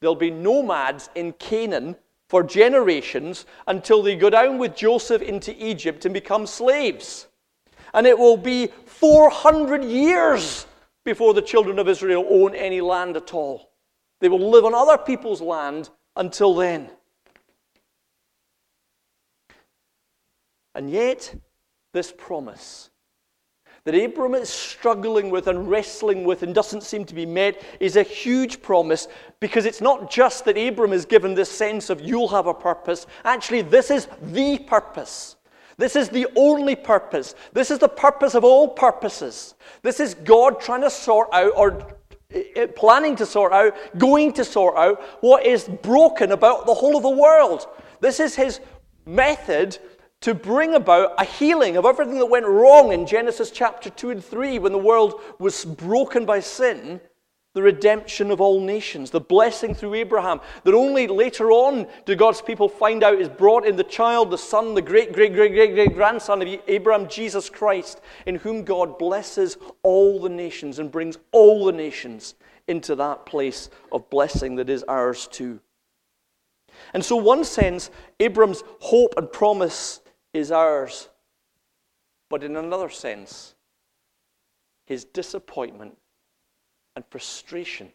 there'll 0.00 0.14
be 0.14 0.30
nomads 0.30 1.10
in 1.14 1.32
Canaan 1.34 1.96
for 2.28 2.42
generations 2.42 3.46
until 3.66 4.02
they 4.02 4.16
go 4.16 4.30
down 4.30 4.58
with 4.58 4.74
Joseph 4.74 5.22
into 5.22 5.54
Egypt 5.62 6.04
and 6.04 6.14
become 6.14 6.46
slaves. 6.46 7.26
And 7.94 8.06
it 8.06 8.18
will 8.18 8.38
be 8.38 8.68
400 8.86 9.84
years 9.84 10.66
before 11.04 11.34
the 11.34 11.42
children 11.42 11.78
of 11.78 11.88
Israel 11.88 12.26
own 12.30 12.54
any 12.54 12.80
land 12.80 13.16
at 13.16 13.34
all. 13.34 13.71
They 14.22 14.28
will 14.28 14.50
live 14.50 14.64
on 14.64 14.72
other 14.72 14.96
people's 14.96 15.40
land 15.40 15.90
until 16.14 16.54
then. 16.54 16.88
And 20.76 20.88
yet, 20.88 21.34
this 21.92 22.12
promise 22.16 22.90
that 23.84 23.96
Abram 23.96 24.36
is 24.36 24.48
struggling 24.48 25.28
with 25.28 25.48
and 25.48 25.68
wrestling 25.68 26.22
with 26.22 26.44
and 26.44 26.54
doesn't 26.54 26.84
seem 26.84 27.04
to 27.06 27.16
be 27.16 27.26
met 27.26 27.60
is 27.80 27.96
a 27.96 28.04
huge 28.04 28.62
promise 28.62 29.08
because 29.40 29.66
it's 29.66 29.80
not 29.80 30.08
just 30.08 30.44
that 30.44 30.56
Abram 30.56 30.92
is 30.92 31.04
given 31.04 31.34
this 31.34 31.50
sense 31.50 31.90
of 31.90 32.00
you'll 32.00 32.28
have 32.28 32.46
a 32.46 32.54
purpose. 32.54 33.08
Actually, 33.24 33.62
this 33.62 33.90
is 33.90 34.06
the 34.22 34.60
purpose. 34.60 35.34
This 35.78 35.96
is 35.96 36.08
the 36.08 36.28
only 36.36 36.76
purpose. 36.76 37.34
This 37.52 37.72
is 37.72 37.80
the 37.80 37.88
purpose 37.88 38.36
of 38.36 38.44
all 38.44 38.68
purposes. 38.68 39.56
This 39.82 39.98
is 39.98 40.14
God 40.14 40.60
trying 40.60 40.82
to 40.82 40.90
sort 40.90 41.28
out 41.32 41.52
or 41.56 41.96
planning 42.74 43.16
to 43.16 43.26
sort 43.26 43.52
out, 43.52 43.74
going 43.98 44.32
to 44.34 44.44
sort 44.44 44.76
out 44.76 45.02
what 45.20 45.46
is 45.46 45.68
broken 45.82 46.32
about 46.32 46.66
the 46.66 46.74
whole 46.74 46.96
of 46.96 47.02
the 47.02 47.10
world. 47.10 47.66
This 48.00 48.20
is 48.20 48.34
his 48.34 48.60
method 49.06 49.78
to 50.22 50.34
bring 50.34 50.74
about 50.74 51.14
a 51.18 51.24
healing 51.24 51.76
of 51.76 51.84
everything 51.84 52.18
that 52.18 52.26
went 52.26 52.46
wrong 52.46 52.92
in 52.92 53.06
Genesis 53.06 53.50
chapter 53.50 53.90
2 53.90 54.10
and 54.10 54.24
3 54.24 54.60
when 54.60 54.72
the 54.72 54.78
world 54.78 55.20
was 55.38 55.64
broken 55.64 56.24
by 56.24 56.40
sin, 56.40 57.00
the 57.54 57.62
redemption 57.62 58.30
of 58.30 58.40
all 58.40 58.60
nations, 58.60 59.10
the 59.10 59.20
blessing 59.20 59.74
through 59.74 59.94
Abraham, 59.94 60.40
that 60.64 60.74
only 60.74 61.06
later 61.06 61.50
on 61.50 61.86
do 62.06 62.16
God's 62.16 62.40
people 62.40 62.68
find 62.68 63.04
out 63.04 63.20
is 63.20 63.28
brought 63.28 63.66
in 63.66 63.76
the 63.76 63.84
child, 63.84 64.30
the 64.30 64.38
son, 64.38 64.74
the 64.74 64.80
great, 64.80 65.12
great, 65.12 65.34
great, 65.34 65.52
great, 65.52 65.74
great 65.74 65.94
grandson 65.94 66.40
of 66.40 66.48
Abraham, 66.66 67.08
Jesus 67.08 67.50
Christ, 67.50 68.00
in 68.24 68.36
whom 68.36 68.64
God 68.64 68.98
blesses 68.98 69.58
all 69.82 70.18
the 70.18 70.30
nations 70.30 70.78
and 70.78 70.90
brings 70.90 71.18
all 71.30 71.66
the 71.66 71.72
nations 71.72 72.36
into 72.68 72.94
that 72.94 73.26
place 73.26 73.68
of 73.90 74.08
blessing 74.08 74.56
that 74.56 74.70
is 74.70 74.82
ours 74.84 75.28
too. 75.30 75.60
And 76.94 77.04
so, 77.04 77.16
one 77.16 77.44
sense, 77.44 77.90
Abram's 78.18 78.64
hope 78.80 79.14
and 79.18 79.30
promise 79.30 80.00
is 80.32 80.50
ours. 80.50 81.10
But 82.30 82.42
in 82.42 82.56
another 82.56 82.88
sense, 82.88 83.54
his 84.86 85.04
disappointment 85.04 85.98
and 86.94 87.04
frustration 87.10 87.92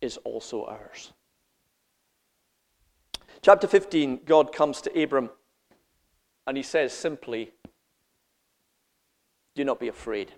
is 0.00 0.16
also 0.18 0.64
ours. 0.64 1.12
Chapter 3.42 3.66
15, 3.66 4.20
God 4.24 4.52
comes 4.52 4.80
to 4.82 5.02
Abram 5.02 5.30
and 6.46 6.56
he 6.56 6.62
says 6.62 6.92
simply, 6.92 7.52
Do 9.54 9.64
not 9.64 9.80
be 9.80 9.88
afraid. 9.88 10.32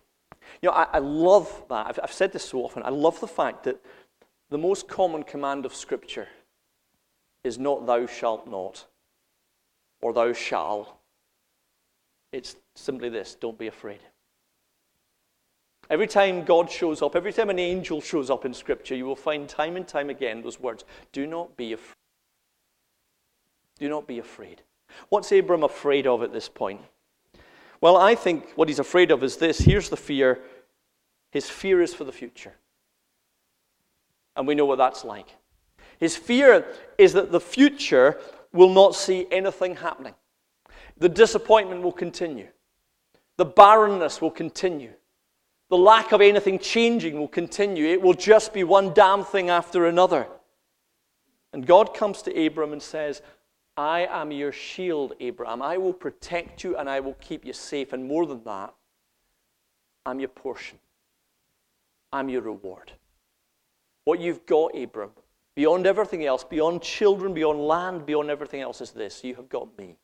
You 0.61 0.69
know, 0.69 0.75
I, 0.75 0.87
I 0.95 0.99
love 0.99 1.65
that. 1.69 1.87
I've, 1.87 2.01
I've 2.03 2.13
said 2.13 2.33
this 2.33 2.45
so 2.45 2.65
often. 2.65 2.83
I 2.83 2.91
love 2.91 3.21
the 3.21 3.27
fact 3.27 3.65
that 3.65 3.81
the 4.51 4.59
most 4.59 4.89
common 4.89 5.23
command 5.23 5.65
of 5.65 5.75
Scripture 5.75 6.29
is 7.45 7.59
not 7.59 7.87
thou 7.87 8.07
shalt 8.07 8.47
not 8.49 8.87
or 10.03 10.13
thou 10.13 10.33
shalt. 10.33 10.95
It's 12.33 12.57
simply 12.75 13.09
this 13.09 13.35
don't 13.35 13.59
be 13.59 13.67
afraid. 13.67 14.01
Every 15.91 16.07
time 16.07 16.45
God 16.45 16.71
shows 16.71 17.03
up, 17.03 17.17
every 17.17 17.33
time 17.33 17.51
an 17.51 17.59
angel 17.59 18.01
shows 18.01 18.31
up 18.31 18.45
in 18.45 18.55
Scripture, 18.55 18.95
you 18.95 19.05
will 19.05 19.17
find 19.17 19.49
time 19.49 19.77
and 19.77 19.87
time 19.87 20.09
again 20.09 20.41
those 20.41 20.61
words 20.61 20.85
do 21.13 21.27
not 21.27 21.57
be 21.57 21.73
afraid. 21.73 21.97
Do 23.81 23.89
not 23.89 24.07
be 24.07 24.21
afraid. 24.21 24.63
What's 25.09 25.33
Abram 25.33 25.65
afraid 25.65 26.07
of 26.07 26.23
at 26.23 26.33
this 26.33 26.49
point? 26.49 26.81
Well, 27.81 27.97
I 27.97 28.15
think 28.15 28.53
what 28.55 28.69
he's 28.69 28.79
afraid 28.79 29.11
of 29.11 29.25
is 29.25 29.37
this. 29.37 29.59
Here's 29.59 29.89
the 29.89 29.97
fear 29.97 30.41
his 31.33 31.49
fear 31.49 31.81
is 31.81 31.95
for 31.95 32.05
the 32.05 32.13
future. 32.13 32.55
And 34.37 34.47
we 34.47 34.55
know 34.55 34.67
what 34.67 34.79
that's 34.79 35.05
like. 35.05 35.37
His 35.99 36.17
fear 36.17 36.67
is 36.99 37.13
that 37.13 37.31
the 37.31 37.41
future 37.41 38.19
will 38.53 38.71
not 38.71 38.95
see 38.95 39.27
anything 39.31 39.77
happening. 39.77 40.15
The 40.99 41.09
disappointment 41.09 41.83
will 41.83 41.93
continue. 41.93 42.49
The 43.37 43.45
barrenness 43.45 44.21
will 44.21 44.31
continue. 44.31 44.93
The 45.71 45.79
lack 45.79 46.11
of 46.11 46.21
anything 46.21 46.59
changing 46.59 47.19
will 47.19 47.29
continue. 47.29 47.87
It 47.87 48.03
will 48.03 48.15
just 48.15 48.53
be 48.53 48.65
one 48.65 48.93
damn 48.93 49.25
thing 49.25 49.51
after 49.51 49.87
another. 49.87 50.27
And 51.53 51.65
God 51.65 51.95
comes 51.95 52.23
to 52.23 52.47
Abram 52.47 52.73
and 52.73 52.83
says, 52.83 53.23
I 53.77 54.07
am 54.11 54.33
your 54.33 54.53
shield, 54.53 55.15
Abraham. 55.21 55.63
I 55.63 55.79
will 55.79 55.93
protect 55.93 56.65
you 56.65 56.77
and 56.77 56.91
I 56.91 56.99
will 56.99 57.15
keep 57.15 57.45
you 57.45 57.53
safe. 57.53 57.93
And 57.93 58.05
more 58.05 58.27
than 58.27 58.43
that, 58.45 58.75
I'm 60.05 60.19
your 60.19 60.29
portion. 60.29 60.79
I'm 62.13 62.29
your 62.29 62.43
reward. 62.43 62.93
What 64.05 64.19
you've 64.19 64.45
got, 64.47 64.77
Abram, 64.77 65.11
beyond 65.55 65.87
everything 65.87 66.25
else, 66.25 66.43
beyond 66.43 66.83
children, 66.83 67.33
beyond 67.33 67.61
land, 67.61 68.07
beyond 68.07 68.29
everything 68.29 68.61
else, 68.61 68.81
is 68.81 68.91
this 68.91 69.23
you 69.23 69.37
have 69.37 69.49
got 69.49 69.69
me. 69.79 69.97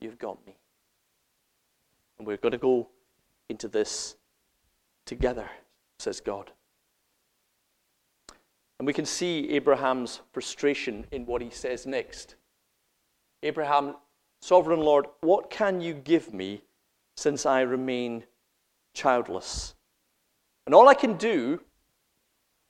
You've 0.00 0.18
got 0.18 0.38
me. 0.46 0.56
And 2.18 2.26
we're 2.26 2.38
going 2.38 2.52
to 2.52 2.58
go 2.58 2.88
into 3.50 3.68
this 3.68 4.16
together, 5.04 5.50
says 5.98 6.20
God. 6.20 6.50
And 8.78 8.86
we 8.86 8.94
can 8.94 9.04
see 9.04 9.50
Abraham's 9.50 10.20
frustration 10.32 11.04
in 11.10 11.26
what 11.26 11.42
he 11.42 11.50
says 11.50 11.84
next. 11.84 12.36
Abraham, 13.42 13.96
sovereign 14.40 14.80
Lord, 14.80 15.06
what 15.20 15.50
can 15.50 15.80
you 15.80 15.92
give 15.92 16.32
me 16.32 16.62
since 17.16 17.44
I 17.44 17.60
remain 17.60 18.24
childless? 18.94 19.74
And 20.64 20.74
all 20.74 20.88
I 20.88 20.94
can 20.94 21.14
do, 21.18 21.60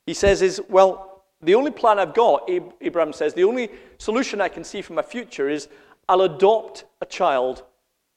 he 0.06 0.14
says, 0.14 0.42
is, 0.42 0.60
well, 0.68 1.24
the 1.42 1.54
only 1.54 1.70
plan 1.70 1.98
I've 1.98 2.14
got, 2.14 2.48
Abraham 2.80 3.12
says, 3.12 3.34
the 3.34 3.44
only 3.44 3.70
solution 3.98 4.40
I 4.40 4.48
can 4.48 4.64
see 4.64 4.82
for 4.82 4.94
my 4.94 5.02
future 5.02 5.48
is 5.48 5.68
I'll 6.08 6.22
adopt 6.22 6.86
a 7.00 7.06
child, 7.06 7.64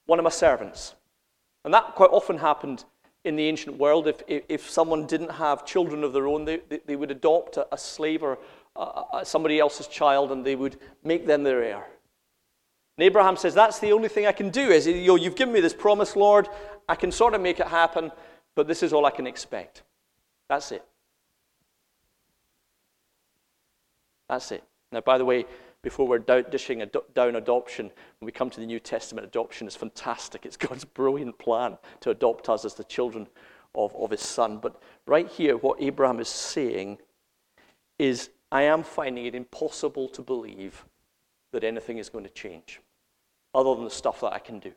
one 0.05 0.17
of 0.17 0.23
my 0.23 0.31
servants. 0.31 0.95
And 1.65 1.73
that 1.73 1.95
quite 1.95 2.09
often 2.11 2.37
happened 2.37 2.85
in 3.23 3.35
the 3.35 3.47
ancient 3.47 3.77
world. 3.77 4.07
If, 4.07 4.21
if, 4.27 4.69
someone 4.69 5.07
didn't 5.07 5.31
have 5.31 5.65
children 5.65 6.03
of 6.03 6.13
their 6.13 6.27
own, 6.27 6.45
they, 6.45 6.61
they, 6.85 6.95
would 6.95 7.11
adopt 7.11 7.57
a, 7.57 7.67
a 7.73 7.77
slave 7.77 8.21
or 8.21 8.37
somebody 9.23 9.59
else's 9.59 9.87
child 9.87 10.31
and 10.31 10.45
they 10.45 10.55
would 10.55 10.77
make 11.03 11.25
them 11.25 11.43
their 11.43 11.63
heir. 11.63 11.87
And 12.97 13.05
Abraham 13.05 13.37
says, 13.37 13.53
That's 13.53 13.79
the 13.79 13.91
only 13.91 14.09
thing 14.09 14.27
I 14.27 14.31
can 14.31 14.49
do. 14.49 14.69
Is 14.69 14.87
you 14.87 15.07
know, 15.07 15.15
you've 15.15 15.35
given 15.35 15.53
me 15.53 15.61
this 15.61 15.73
promise, 15.73 16.15
Lord. 16.15 16.49
I 16.87 16.95
can 16.95 17.11
sort 17.11 17.33
of 17.33 17.41
make 17.41 17.59
it 17.59 17.67
happen, 17.67 18.11
but 18.55 18.67
this 18.67 18.83
is 18.83 18.93
all 18.93 19.05
I 19.05 19.11
can 19.11 19.25
expect. 19.25 19.83
That's 20.49 20.71
it. 20.71 20.83
That's 24.27 24.51
it. 24.51 24.63
Now, 24.91 25.01
by 25.01 25.17
the 25.17 25.25
way, 25.25 25.45
before 25.83 26.07
we're 26.07 26.17
dishing 26.17 26.81
down 27.13 27.35
adoption, 27.35 27.91
when 28.19 28.25
we 28.25 28.31
come 28.31 28.49
to 28.49 28.59
the 28.59 28.65
New 28.65 28.79
Testament, 28.79 29.27
adoption 29.27 29.67
is 29.67 29.75
fantastic. 29.75 30.45
It's 30.45 30.57
God's 30.57 30.85
brilliant 30.85 31.37
plan 31.37 31.77
to 31.99 32.09
adopt 32.09 32.49
us 32.49 32.65
as 32.65 32.73
the 32.73 32.85
children 32.85 33.27
of, 33.75 33.93
of 33.95 34.09
his 34.09 34.21
son. 34.21 34.57
But 34.57 34.81
right 35.05 35.29
here, 35.29 35.57
what 35.57 35.81
Abraham 35.81 36.19
is 36.19 36.29
saying 36.29 36.99
is, 37.99 38.29
I 38.49 38.63
am 38.63 38.83
finding 38.83 39.25
it 39.25 39.35
impossible 39.35 40.07
to 40.09 40.21
believe 40.21 40.85
that 41.51 41.63
anything 41.65 41.97
is 41.97 42.09
going 42.09 42.23
to 42.23 42.29
change 42.29 42.79
other 43.53 43.75
than 43.75 43.83
the 43.83 43.89
stuff 43.89 44.21
that 44.21 44.31
I 44.31 44.39
can 44.39 44.59
do. 44.59 44.71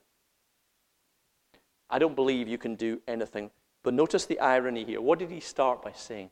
I 1.88 2.00
don't 2.00 2.16
believe 2.16 2.48
you 2.48 2.58
can 2.58 2.75
do 2.75 3.00
anything. 3.06 3.50
But 3.84 3.94
notice 3.94 4.26
the 4.26 4.40
irony 4.40 4.84
here. 4.84 5.00
What 5.00 5.20
did 5.20 5.30
he 5.30 5.38
start 5.38 5.82
by 5.82 5.92
saying? 5.92 6.30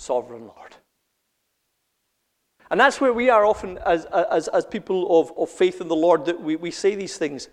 Sovereign 0.00 0.48
Lord. 0.48 0.74
And 2.74 2.80
that's 2.80 3.00
where 3.00 3.12
we 3.12 3.30
are 3.30 3.46
often 3.46 3.78
as, 3.86 4.04
as, 4.06 4.48
as 4.48 4.66
people 4.66 5.20
of, 5.20 5.32
of 5.38 5.48
faith 5.48 5.80
in 5.80 5.86
the 5.86 5.94
Lord, 5.94 6.24
that 6.24 6.40
we, 6.40 6.56
we 6.56 6.72
say 6.72 6.96
these 6.96 7.16
things. 7.16 7.48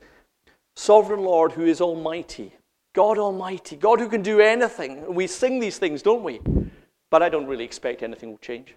Sovereign 0.76 1.20
Lord 1.20 1.52
who 1.52 1.64
is 1.64 1.80
almighty, 1.80 2.56
God 2.94 3.20
Almighty, 3.20 3.76
God 3.76 4.00
who 4.00 4.10
can 4.10 4.24
do 4.24 4.40
anything. 4.40 5.14
We 5.14 5.28
sing 5.28 5.60
these 5.60 5.78
things, 5.78 6.02
don't 6.02 6.24
we? 6.24 6.42
But 7.12 7.22
I 7.22 7.30
don't 7.30 7.46
really 7.46 7.64
expect 7.64 8.02
anything 8.02 8.32
will 8.32 8.40
change. 8.40 8.74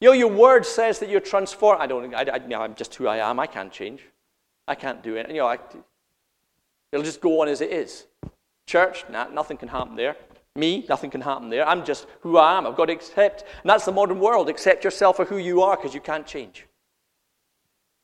You 0.00 0.08
know, 0.08 0.14
your 0.14 0.32
word 0.32 0.64
says 0.64 1.00
that 1.00 1.10
you're 1.10 1.20
transformed. 1.20 1.82
I 1.82 1.86
don't, 1.86 2.14
I, 2.14 2.22
I, 2.22 2.62
I'm 2.64 2.74
just 2.74 2.94
who 2.94 3.06
I 3.06 3.18
am. 3.18 3.38
I 3.38 3.48
can't 3.48 3.70
change. 3.70 4.00
I 4.66 4.74
can't 4.74 5.02
do 5.02 5.16
it. 5.16 5.28
You 5.28 5.36
know, 5.36 5.48
I, 5.48 5.58
it'll 6.92 7.04
just 7.04 7.20
go 7.20 7.42
on 7.42 7.48
as 7.48 7.60
it 7.60 7.72
is. 7.72 8.06
Church, 8.66 9.04
nah, 9.10 9.28
nothing 9.28 9.58
can 9.58 9.68
happen 9.68 9.96
there. 9.96 10.16
Me, 10.54 10.84
nothing 10.88 11.10
can 11.10 11.22
happen 11.22 11.48
there. 11.48 11.66
I'm 11.66 11.84
just 11.84 12.06
who 12.20 12.36
I 12.36 12.58
am. 12.58 12.66
I've 12.66 12.76
got 12.76 12.86
to 12.86 12.92
accept. 12.92 13.42
And 13.62 13.70
that's 13.70 13.86
the 13.86 13.92
modern 13.92 14.20
world. 14.20 14.48
Accept 14.48 14.84
yourself 14.84 15.16
for 15.16 15.24
who 15.24 15.38
you 15.38 15.62
are 15.62 15.76
because 15.76 15.94
you 15.94 16.00
can't 16.00 16.26
change. 16.26 16.66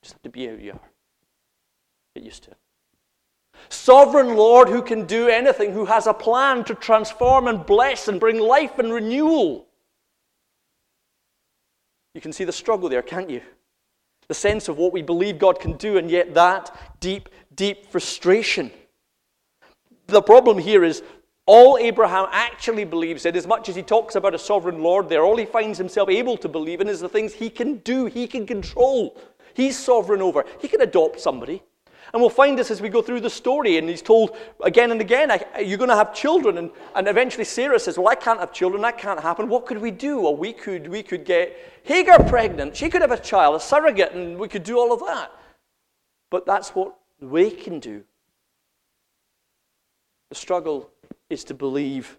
Just 0.02 0.14
have 0.14 0.22
to 0.22 0.30
be 0.30 0.46
who 0.46 0.56
you 0.56 0.72
are. 0.72 0.90
Get 2.14 2.24
used 2.24 2.44
to 2.44 2.52
it. 2.52 2.56
Sovereign 3.68 4.36
Lord 4.36 4.68
who 4.68 4.82
can 4.82 5.04
do 5.04 5.28
anything, 5.28 5.72
who 5.72 5.84
has 5.84 6.06
a 6.06 6.14
plan 6.14 6.64
to 6.64 6.74
transform 6.74 7.48
and 7.48 7.66
bless 7.66 8.08
and 8.08 8.20
bring 8.20 8.38
life 8.38 8.78
and 8.78 8.92
renewal. 8.92 9.66
You 12.14 12.20
can 12.20 12.32
see 12.32 12.44
the 12.44 12.52
struggle 12.52 12.88
there, 12.88 13.02
can't 13.02 13.28
you? 13.28 13.42
The 14.28 14.34
sense 14.34 14.68
of 14.68 14.78
what 14.78 14.92
we 14.92 15.02
believe 15.02 15.38
God 15.38 15.60
can 15.60 15.76
do, 15.76 15.98
and 15.98 16.10
yet 16.10 16.34
that 16.34 16.74
deep, 17.00 17.28
deep 17.54 17.86
frustration. 17.90 18.70
The 20.06 20.22
problem 20.22 20.58
here 20.58 20.84
is 20.84 21.02
all 21.48 21.78
Abraham 21.78 22.26
actually 22.30 22.84
believes 22.84 23.24
in, 23.24 23.34
as 23.34 23.46
much 23.46 23.70
as 23.70 23.74
he 23.74 23.82
talks 23.82 24.16
about 24.16 24.34
a 24.34 24.38
sovereign 24.38 24.82
Lord 24.82 25.08
there, 25.08 25.24
all 25.24 25.38
he 25.38 25.46
finds 25.46 25.78
himself 25.78 26.10
able 26.10 26.36
to 26.36 26.48
believe 26.48 26.82
in 26.82 26.88
is 26.88 27.00
the 27.00 27.08
things 27.08 27.32
he 27.32 27.48
can 27.48 27.76
do, 27.78 28.04
he 28.04 28.26
can 28.26 28.46
control. 28.46 29.16
He's 29.54 29.78
sovereign 29.78 30.20
over. 30.20 30.44
He 30.60 30.68
can 30.68 30.82
adopt 30.82 31.20
somebody. 31.20 31.62
And 32.12 32.20
we'll 32.20 32.28
find 32.28 32.58
this 32.58 32.70
as 32.70 32.82
we 32.82 32.90
go 32.90 33.00
through 33.00 33.20
the 33.20 33.30
story. 33.30 33.78
And 33.78 33.88
he's 33.88 34.02
told 34.02 34.36
again 34.62 34.92
and 34.92 35.00
again, 35.00 35.30
You're 35.58 35.78
going 35.78 35.88
to 35.88 35.96
have 35.96 36.14
children. 36.14 36.58
And, 36.58 36.70
and 36.94 37.08
eventually 37.08 37.44
Sarah 37.44 37.80
says, 37.80 37.96
Well, 37.96 38.08
I 38.08 38.14
can't 38.14 38.40
have 38.40 38.52
children. 38.52 38.82
That 38.82 38.98
can't 38.98 39.18
happen. 39.18 39.48
What 39.48 39.64
could 39.64 39.78
we 39.78 39.90
do? 39.90 40.20
Well, 40.20 40.36
we 40.36 40.52
could, 40.52 40.86
we 40.86 41.02
could 41.02 41.24
get 41.24 41.56
Hagar 41.84 42.22
pregnant. 42.24 42.76
She 42.76 42.90
could 42.90 43.00
have 43.00 43.10
a 43.10 43.18
child, 43.18 43.56
a 43.56 43.60
surrogate, 43.60 44.12
and 44.12 44.38
we 44.38 44.48
could 44.48 44.64
do 44.64 44.78
all 44.78 44.92
of 44.92 45.00
that. 45.00 45.32
But 46.30 46.44
that's 46.44 46.70
what 46.70 46.94
we 47.20 47.50
can 47.50 47.80
do. 47.80 48.04
The 50.28 50.34
struggle 50.34 50.90
is 51.30 51.44
to 51.44 51.54
believe 51.54 52.18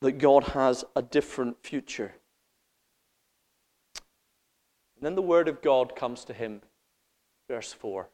that 0.00 0.18
God 0.18 0.44
has 0.44 0.84
a 0.94 1.02
different 1.02 1.62
future. 1.62 2.14
And 4.96 5.06
then 5.06 5.14
the 5.14 5.22
word 5.22 5.48
of 5.48 5.62
God 5.62 5.96
comes 5.96 6.24
to 6.24 6.32
him, 6.32 6.62
verse 7.48 7.72
4 7.72 8.08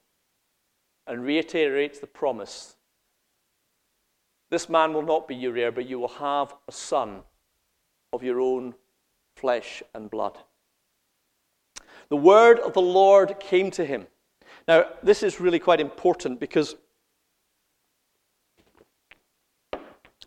and 1.06 1.22
reiterates 1.22 1.98
the 1.98 2.06
promise 2.06 2.76
this 4.54 4.68
man 4.68 4.92
will 4.92 5.02
not 5.02 5.26
be 5.26 5.34
your 5.34 5.56
heir, 5.56 5.72
but 5.72 5.88
you 5.88 5.98
will 5.98 6.06
have 6.06 6.54
a 6.68 6.70
son 6.70 7.22
of 8.12 8.22
your 8.22 8.40
own 8.40 8.74
flesh 9.34 9.82
and 9.94 10.08
blood. 10.08 10.38
The 12.08 12.16
word 12.16 12.60
of 12.60 12.72
the 12.72 12.80
Lord 12.80 13.40
came 13.40 13.72
to 13.72 13.84
him. 13.84 14.06
Now, 14.68 14.84
this 15.02 15.24
is 15.24 15.40
really 15.40 15.58
quite 15.58 15.80
important 15.80 16.38
because 16.38 16.76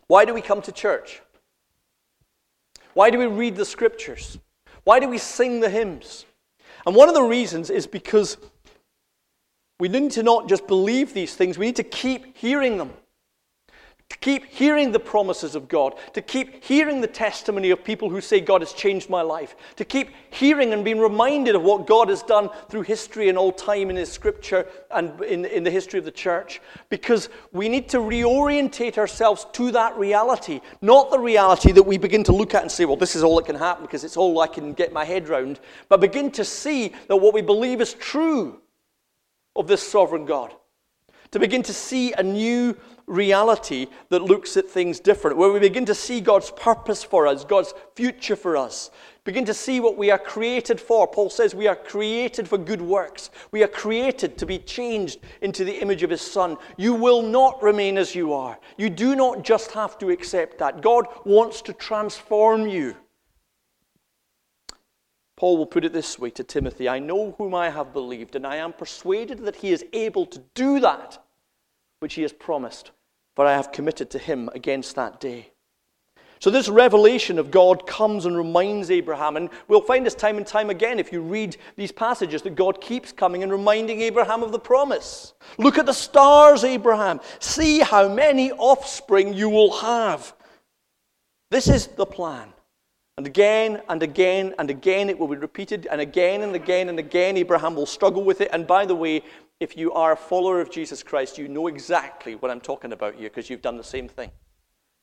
why 0.08 0.24
do 0.24 0.34
we 0.34 0.40
come 0.40 0.60
to 0.62 0.72
church? 0.72 1.22
Why 2.94 3.10
do 3.10 3.18
we 3.18 3.26
read 3.26 3.56
the 3.56 3.64
scriptures? 3.64 4.38
Why 4.84 4.98
do 4.98 5.08
we 5.08 5.18
sing 5.18 5.60
the 5.60 5.70
hymns? 5.70 6.26
And 6.86 6.96
one 6.96 7.08
of 7.08 7.14
the 7.14 7.22
reasons 7.22 7.70
is 7.70 7.86
because 7.86 8.38
we 9.78 9.88
need 9.88 10.10
to 10.12 10.22
not 10.22 10.48
just 10.48 10.66
believe 10.66 11.14
these 11.14 11.34
things, 11.36 11.58
we 11.58 11.66
need 11.66 11.76
to 11.76 11.84
keep 11.84 12.36
hearing 12.36 12.78
them. 12.78 12.90
To 14.10 14.16
keep 14.16 14.46
hearing 14.46 14.90
the 14.90 14.98
promises 14.98 15.54
of 15.54 15.68
God, 15.68 15.94
to 16.14 16.22
keep 16.22 16.64
hearing 16.64 17.02
the 17.02 17.06
testimony 17.06 17.68
of 17.68 17.84
people 17.84 18.08
who 18.08 18.22
say, 18.22 18.40
God 18.40 18.62
has 18.62 18.72
changed 18.72 19.10
my 19.10 19.20
life, 19.20 19.54
to 19.76 19.84
keep 19.84 20.08
hearing 20.30 20.72
and 20.72 20.82
being 20.82 20.98
reminded 20.98 21.54
of 21.54 21.62
what 21.62 21.86
God 21.86 22.08
has 22.08 22.22
done 22.22 22.48
through 22.70 22.82
history 22.82 23.28
and 23.28 23.36
all 23.36 23.52
time 23.52 23.90
in 23.90 23.96
His 23.96 24.10
scripture 24.10 24.66
and 24.90 25.20
in, 25.20 25.44
in 25.44 25.62
the 25.62 25.70
history 25.70 25.98
of 25.98 26.06
the 26.06 26.10
church. 26.10 26.62
Because 26.88 27.28
we 27.52 27.68
need 27.68 27.90
to 27.90 27.98
reorientate 27.98 28.96
ourselves 28.96 29.46
to 29.52 29.70
that 29.72 29.94
reality, 29.98 30.62
not 30.80 31.10
the 31.10 31.18
reality 31.18 31.72
that 31.72 31.82
we 31.82 31.98
begin 31.98 32.24
to 32.24 32.32
look 32.32 32.54
at 32.54 32.62
and 32.62 32.72
say, 32.72 32.86
well, 32.86 32.96
this 32.96 33.14
is 33.14 33.22
all 33.22 33.36
that 33.36 33.44
can 33.44 33.56
happen 33.56 33.84
because 33.84 34.04
it's 34.04 34.16
all 34.16 34.40
I 34.40 34.46
can 34.46 34.72
get 34.72 34.90
my 34.90 35.04
head 35.04 35.28
round, 35.28 35.60
but 35.90 36.00
begin 36.00 36.30
to 36.30 36.46
see 36.46 36.94
that 37.08 37.16
what 37.16 37.34
we 37.34 37.42
believe 37.42 37.82
is 37.82 37.92
true 37.92 38.62
of 39.54 39.66
this 39.66 39.86
sovereign 39.86 40.24
God. 40.24 40.54
To 41.32 41.38
begin 41.38 41.62
to 41.64 41.74
see 41.74 42.14
a 42.14 42.22
new 42.22 42.74
reality 43.08 43.86
that 44.10 44.22
looks 44.22 44.56
at 44.56 44.68
things 44.68 45.00
different, 45.00 45.36
where 45.36 45.50
we 45.50 45.58
begin 45.58 45.84
to 45.86 45.94
see 45.94 46.20
God's 46.20 46.50
purpose 46.50 47.02
for 47.02 47.26
us, 47.26 47.44
God's 47.44 47.74
future 47.94 48.36
for 48.36 48.56
us. 48.56 48.90
Begin 49.24 49.44
to 49.44 49.54
see 49.54 49.80
what 49.80 49.98
we 49.98 50.10
are 50.10 50.18
created 50.18 50.80
for. 50.80 51.06
Paul 51.06 51.28
says 51.28 51.54
we 51.54 51.66
are 51.66 51.76
created 51.76 52.48
for 52.48 52.56
good 52.56 52.80
works. 52.80 53.30
We 53.50 53.62
are 53.62 53.68
created 53.68 54.38
to 54.38 54.46
be 54.46 54.58
changed 54.58 55.20
into 55.42 55.64
the 55.64 55.80
image 55.82 56.02
of 56.02 56.10
his 56.10 56.22
Son. 56.22 56.56
You 56.76 56.94
will 56.94 57.22
not 57.22 57.62
remain 57.62 57.98
as 57.98 58.14
you 58.14 58.32
are. 58.32 58.58
You 58.76 58.88
do 58.88 59.14
not 59.16 59.42
just 59.42 59.72
have 59.72 59.98
to 59.98 60.10
accept 60.10 60.58
that. 60.58 60.80
God 60.80 61.06
wants 61.24 61.60
to 61.62 61.72
transform 61.72 62.68
you. 62.68 62.96
Paul 65.36 65.56
will 65.56 65.66
put 65.66 65.84
it 65.84 65.92
this 65.92 66.18
way 66.18 66.30
to 66.30 66.42
Timothy 66.42 66.88
I 66.88 66.98
know 66.98 67.32
whom 67.38 67.54
I 67.54 67.70
have 67.70 67.92
believed, 67.92 68.34
and 68.34 68.46
I 68.46 68.56
am 68.56 68.72
persuaded 68.72 69.44
that 69.44 69.56
he 69.56 69.70
is 69.70 69.84
able 69.92 70.26
to 70.26 70.42
do 70.54 70.80
that 70.80 71.22
which 72.00 72.14
he 72.14 72.22
has 72.22 72.32
promised, 72.32 72.90
for 73.38 73.46
I 73.46 73.52
have 73.52 73.70
committed 73.70 74.10
to 74.10 74.18
him 74.18 74.50
against 74.52 74.96
that 74.96 75.20
day. 75.20 75.52
So, 76.40 76.50
this 76.50 76.68
revelation 76.68 77.38
of 77.38 77.52
God 77.52 77.86
comes 77.86 78.26
and 78.26 78.36
reminds 78.36 78.90
Abraham, 78.90 79.36
and 79.36 79.48
we'll 79.68 79.80
find 79.80 80.04
this 80.04 80.16
time 80.16 80.38
and 80.38 80.44
time 80.46 80.70
again 80.70 80.98
if 80.98 81.12
you 81.12 81.20
read 81.20 81.56
these 81.76 81.92
passages 81.92 82.42
that 82.42 82.56
God 82.56 82.80
keeps 82.80 83.12
coming 83.12 83.44
and 83.44 83.52
reminding 83.52 84.00
Abraham 84.00 84.42
of 84.42 84.50
the 84.50 84.58
promise. 84.58 85.34
Look 85.56 85.78
at 85.78 85.86
the 85.86 85.92
stars, 85.92 86.64
Abraham. 86.64 87.20
See 87.38 87.78
how 87.78 88.08
many 88.08 88.50
offspring 88.50 89.34
you 89.34 89.48
will 89.48 89.70
have. 89.82 90.34
This 91.52 91.68
is 91.68 91.86
the 91.86 92.06
plan. 92.06 92.52
And 93.18 93.26
again 93.26 93.82
and 93.88 94.02
again 94.02 94.54
and 94.58 94.68
again 94.68 95.08
it 95.08 95.16
will 95.16 95.28
be 95.28 95.36
repeated, 95.36 95.86
and 95.92 96.00
again 96.00 96.42
and 96.42 96.56
again 96.56 96.88
and 96.88 96.98
again 96.98 97.36
Abraham 97.36 97.76
will 97.76 97.86
struggle 97.86 98.24
with 98.24 98.40
it. 98.40 98.50
And 98.52 98.66
by 98.66 98.84
the 98.84 98.96
way, 98.96 99.22
if 99.60 99.76
you 99.76 99.92
are 99.92 100.12
a 100.12 100.16
follower 100.16 100.60
of 100.60 100.70
Jesus 100.70 101.02
Christ, 101.02 101.38
you 101.38 101.48
know 101.48 101.66
exactly 101.66 102.36
what 102.36 102.50
I'm 102.50 102.60
talking 102.60 102.92
about 102.92 103.14
here 103.14 103.28
because 103.28 103.50
you've 103.50 103.62
done 103.62 103.76
the 103.76 103.84
same 103.84 104.08
thing. 104.08 104.30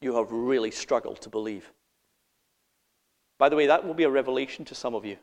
You 0.02 0.16
have 0.16 0.32
really 0.32 0.72
struggled 0.72 1.22
to 1.22 1.30
believe. 1.30 1.72
By 3.38 3.50
the 3.50 3.56
way, 3.56 3.68
that 3.68 3.86
will 3.86 3.94
be 3.94 4.04
a 4.04 4.10
revelation 4.10 4.64
to 4.66 4.76
some 4.76 4.96
of 4.96 5.06
you 5.06 5.18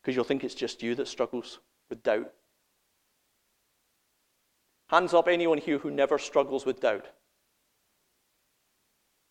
because 0.00 0.16
you'll 0.16 0.24
think 0.24 0.42
it's 0.42 0.54
just 0.54 0.82
you 0.82 0.94
that 0.94 1.08
struggles 1.08 1.58
with 1.90 2.02
doubt. 2.02 2.32
Hands 4.88 5.12
up, 5.12 5.28
anyone 5.28 5.58
here 5.58 5.78
who 5.78 5.90
never 5.90 6.18
struggles 6.18 6.64
with 6.64 6.80
doubt. 6.80 7.06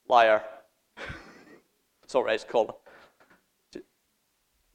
Liar. 0.08 0.44
it's 2.04 2.16
all 2.16 2.24
right, 2.24 2.36
it's 2.36 2.44
Colin. 2.44 2.74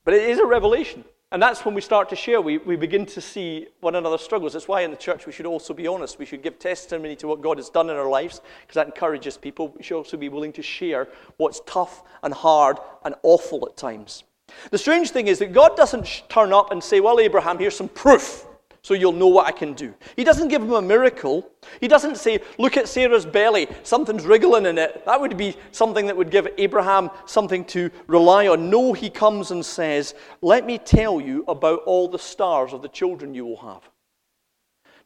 But 0.04 0.14
it 0.14 0.28
is 0.28 0.38
a 0.38 0.46
revelation. 0.46 1.04
And 1.34 1.42
that's 1.42 1.64
when 1.64 1.74
we 1.74 1.80
start 1.80 2.08
to 2.10 2.16
share. 2.16 2.40
We, 2.40 2.58
we 2.58 2.76
begin 2.76 3.04
to 3.06 3.20
see 3.20 3.66
one 3.80 3.96
another's 3.96 4.20
struggles. 4.20 4.52
That's 4.52 4.68
why 4.68 4.82
in 4.82 4.92
the 4.92 4.96
church 4.96 5.26
we 5.26 5.32
should 5.32 5.46
also 5.46 5.74
be 5.74 5.84
honest. 5.88 6.16
We 6.16 6.26
should 6.26 6.44
give 6.44 6.60
testimony 6.60 7.16
to 7.16 7.26
what 7.26 7.40
God 7.42 7.58
has 7.58 7.68
done 7.70 7.90
in 7.90 7.96
our 7.96 8.08
lives 8.08 8.40
because 8.60 8.76
that 8.76 8.86
encourages 8.86 9.36
people. 9.36 9.74
We 9.76 9.82
should 9.82 9.96
also 9.96 10.16
be 10.16 10.28
willing 10.28 10.52
to 10.52 10.62
share 10.62 11.08
what's 11.38 11.60
tough 11.66 12.04
and 12.22 12.32
hard 12.32 12.78
and 13.04 13.16
awful 13.24 13.66
at 13.68 13.76
times. 13.76 14.22
The 14.70 14.78
strange 14.78 15.10
thing 15.10 15.26
is 15.26 15.40
that 15.40 15.52
God 15.52 15.76
doesn't 15.76 16.22
turn 16.28 16.52
up 16.52 16.70
and 16.70 16.80
say, 16.80 17.00
Well, 17.00 17.18
Abraham, 17.18 17.58
here's 17.58 17.76
some 17.76 17.88
proof 17.88 18.46
so 18.84 18.92
you'll 18.92 19.12
know 19.12 19.28
what 19.28 19.46
I 19.46 19.50
can 19.50 19.72
do. 19.72 19.94
He 20.14 20.24
doesn't 20.24 20.48
give 20.48 20.60
him 20.60 20.74
a 20.74 20.82
miracle. 20.82 21.50
He 21.80 21.88
doesn't 21.88 22.18
say, 22.18 22.40
Look 22.58 22.76
at 22.76 22.86
Sarah's 22.86 23.24
belly, 23.24 23.66
something's 23.82 24.26
wriggling 24.26 24.66
in 24.66 24.76
it. 24.76 25.06
That 25.06 25.18
would 25.18 25.38
be 25.38 25.56
something 25.72 26.06
that 26.06 26.16
would 26.16 26.30
give 26.30 26.46
Abraham 26.58 27.08
something 27.24 27.64
to 27.66 27.90
rely 28.06 28.46
on. 28.46 28.68
No, 28.68 28.92
he 28.92 29.08
comes 29.08 29.52
and 29.52 29.64
says, 29.64 30.14
Let 30.42 30.66
me 30.66 30.76
tell 30.76 31.18
you 31.18 31.46
about 31.48 31.80
all 31.86 32.08
the 32.08 32.18
stars 32.18 32.74
of 32.74 32.82
the 32.82 32.90
children 32.90 33.32
you 33.34 33.46
will 33.46 33.56
have. 33.56 33.80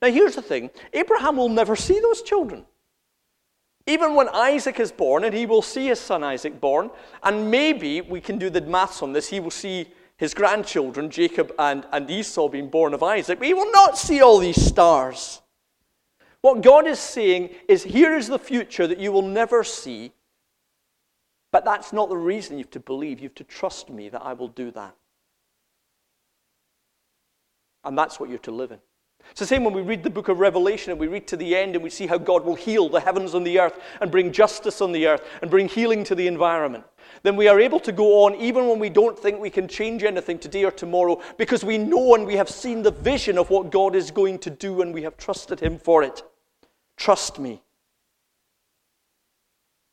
Now, 0.02 0.10
here's 0.10 0.34
the 0.34 0.42
thing 0.42 0.70
Abraham 0.92 1.36
will 1.36 1.48
never 1.48 1.76
see 1.76 2.00
those 2.00 2.22
children. 2.22 2.66
Even 3.86 4.16
when 4.16 4.28
Isaac 4.28 4.80
is 4.80 4.90
born, 4.90 5.22
and 5.22 5.32
he 5.32 5.46
will 5.46 5.62
see 5.62 5.86
his 5.86 6.00
son 6.00 6.24
Isaac 6.24 6.60
born, 6.60 6.90
and 7.22 7.48
maybe 7.48 8.00
we 8.00 8.20
can 8.20 8.38
do 8.38 8.50
the 8.50 8.60
maths 8.60 9.02
on 9.02 9.12
this, 9.12 9.28
he 9.28 9.38
will 9.38 9.52
see 9.52 9.86
his 10.18 10.34
grandchildren, 10.34 11.10
Jacob 11.10 11.54
and, 11.58 11.86
and 11.92 12.10
Esau, 12.10 12.48
being 12.48 12.68
born 12.68 12.92
of 12.92 13.02
Isaac. 13.02 13.40
we 13.40 13.54
will 13.54 13.70
not 13.70 13.96
see 13.96 14.20
all 14.20 14.38
these 14.38 14.60
stars. 14.60 15.40
What 16.40 16.62
God 16.62 16.86
is 16.86 16.98
saying 16.98 17.50
is 17.68 17.84
here 17.84 18.16
is 18.16 18.26
the 18.26 18.38
future 18.38 18.86
that 18.86 18.98
you 18.98 19.12
will 19.12 19.22
never 19.22 19.62
see, 19.62 20.12
but 21.52 21.64
that's 21.64 21.92
not 21.92 22.08
the 22.08 22.16
reason 22.16 22.58
you 22.58 22.64
have 22.64 22.70
to 22.72 22.80
believe. 22.80 23.20
You 23.20 23.28
have 23.28 23.34
to 23.36 23.44
trust 23.44 23.90
me 23.90 24.08
that 24.08 24.22
I 24.22 24.32
will 24.34 24.48
do 24.48 24.70
that. 24.72 24.94
And 27.84 27.96
that's 27.96 28.20
what 28.20 28.28
you're 28.28 28.38
to 28.40 28.50
live 28.50 28.72
in. 28.72 28.80
It's 29.30 29.40
the 29.40 29.46
same 29.46 29.64
when 29.64 29.74
we 29.74 29.82
read 29.82 30.02
the 30.02 30.10
book 30.10 30.28
of 30.28 30.40
Revelation 30.40 30.90
and 30.90 31.00
we 31.00 31.06
read 31.06 31.26
to 31.28 31.36
the 31.36 31.54
end 31.54 31.74
and 31.74 31.82
we 31.82 31.90
see 31.90 32.06
how 32.06 32.18
God 32.18 32.44
will 32.44 32.54
heal 32.54 32.88
the 32.88 33.00
heavens 33.00 33.34
and 33.34 33.46
the 33.46 33.60
earth 33.60 33.78
and 34.00 34.10
bring 34.10 34.32
justice 34.32 34.80
on 34.80 34.92
the 34.92 35.06
earth 35.06 35.22
and 35.42 35.50
bring 35.50 35.68
healing 35.68 36.02
to 36.04 36.14
the 36.14 36.26
environment. 36.26 36.84
Then 37.22 37.36
we 37.36 37.48
are 37.48 37.60
able 37.60 37.80
to 37.80 37.92
go 37.92 38.24
on 38.24 38.34
even 38.36 38.68
when 38.68 38.78
we 38.78 38.88
don't 38.88 39.18
think 39.18 39.40
we 39.40 39.50
can 39.50 39.68
change 39.68 40.04
anything 40.04 40.38
today 40.38 40.64
or 40.64 40.70
tomorrow 40.70 41.20
because 41.36 41.64
we 41.64 41.78
know 41.78 42.14
and 42.14 42.26
we 42.26 42.36
have 42.36 42.48
seen 42.48 42.82
the 42.82 42.90
vision 42.90 43.38
of 43.38 43.50
what 43.50 43.70
God 43.70 43.94
is 43.94 44.10
going 44.10 44.38
to 44.40 44.50
do 44.50 44.82
and 44.82 44.94
we 44.94 45.02
have 45.02 45.16
trusted 45.16 45.60
Him 45.60 45.78
for 45.78 46.02
it. 46.02 46.22
Trust 46.96 47.38
me. 47.38 47.62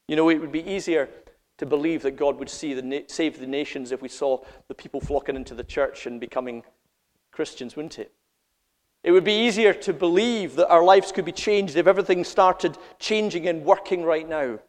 You 0.08 0.16
know, 0.16 0.30
it 0.30 0.40
would 0.40 0.52
be 0.52 0.68
easier 0.70 1.10
to 1.58 1.66
believe 1.66 2.02
that 2.04 2.18
God 2.18 2.38
would 2.38 2.50
the 2.50 3.04
save 3.08 3.40
the 3.40 3.48
nations 3.48 3.92
if 3.92 4.02
we 4.02 4.10
saw 4.10 4.44
the 4.68 4.76
people 4.76 5.00
flocking 5.00 5.36
into 5.36 5.56
the 5.56 5.64
church 5.64 6.06
and 6.06 6.20
becoming 6.20 6.64
Christians, 7.32 7.76
wouldn't 7.76 8.00
it? 8.00 8.12
It 9.04 9.12
would 9.12 9.24
be 9.24 9.46
easier 9.46 9.74
to 9.74 9.94
believe 9.94 10.56
that 10.56 10.70
our 10.70 10.84
lives 10.84 11.12
could 11.12 11.26
be 11.26 11.32
changed 11.32 11.76
if 11.76 11.86
everything 11.86 12.24
started 12.24 12.78
changing 13.00 13.48
and 13.48 13.64
working 13.64 14.04
right 14.04 14.28
now. 14.28 14.60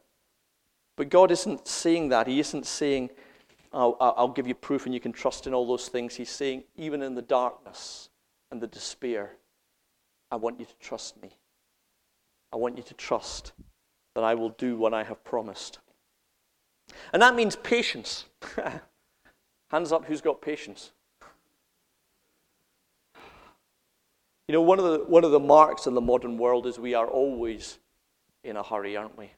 But 0.96 1.10
God 1.10 1.30
isn't 1.30 1.68
saying 1.68 2.08
that. 2.08 2.26
He 2.26 2.40
isn't 2.40 2.66
saying, 2.66 3.10
I'll, 3.72 3.96
I'll, 4.00 4.28
give 4.28 4.46
you 4.46 4.54
proof 4.54 4.86
and 4.86 4.94
you 4.94 5.00
can 5.00 5.12
trust 5.12 5.46
in 5.46 5.52
all 5.52 5.66
those 5.66 5.88
things. 5.88 6.14
He's 6.14 6.30
saying, 6.30 6.64
even 6.76 7.02
in 7.02 7.14
the 7.14 7.22
darkness 7.22 8.08
and 8.50 8.60
the 8.60 8.66
despair, 8.66 9.32
I 10.30 10.36
want 10.36 10.58
you 10.58 10.64
to 10.64 10.74
trust 10.80 11.20
me. 11.20 11.30
I 12.52 12.56
want 12.56 12.78
you 12.78 12.82
to 12.84 12.94
trust 12.94 13.52
that 14.14 14.24
I 14.24 14.34
will 14.34 14.50
do 14.50 14.76
what 14.76 14.94
I 14.94 15.04
have 15.04 15.22
promised. 15.24 15.78
And 17.12 17.20
that 17.20 17.34
means 17.34 17.56
patience. 17.56 18.24
Hands 19.70 19.92
up, 19.92 20.06
who's 20.06 20.22
got 20.22 20.40
patience? 20.40 20.92
You 24.48 24.52
know, 24.52 24.62
one 24.62 24.78
of, 24.78 24.84
the, 24.84 25.04
one 25.04 25.24
of 25.24 25.32
the 25.32 25.40
marks 25.40 25.86
in 25.86 25.94
the 25.94 26.00
modern 26.00 26.38
world 26.38 26.66
is 26.66 26.78
we 26.78 26.94
are 26.94 27.08
always 27.08 27.78
in 28.44 28.56
a 28.56 28.62
hurry, 28.62 28.96
aren't 28.96 29.18
we? 29.18 29.32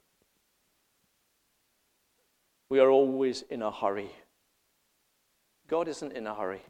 We 2.71 2.81
are 2.81 2.91
always 2.91 3.43
in 3.51 3.63
a 3.63 3.71
hurry. 3.71 4.11
God 5.69 5.89
isn't 5.89 6.13
in 6.13 6.27
a 6.27 6.35
hurry. 6.35 6.63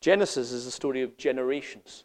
Genesis 0.00 0.52
is 0.52 0.66
a 0.66 0.70
story 0.70 1.02
of 1.02 1.16
generations. 1.16 2.04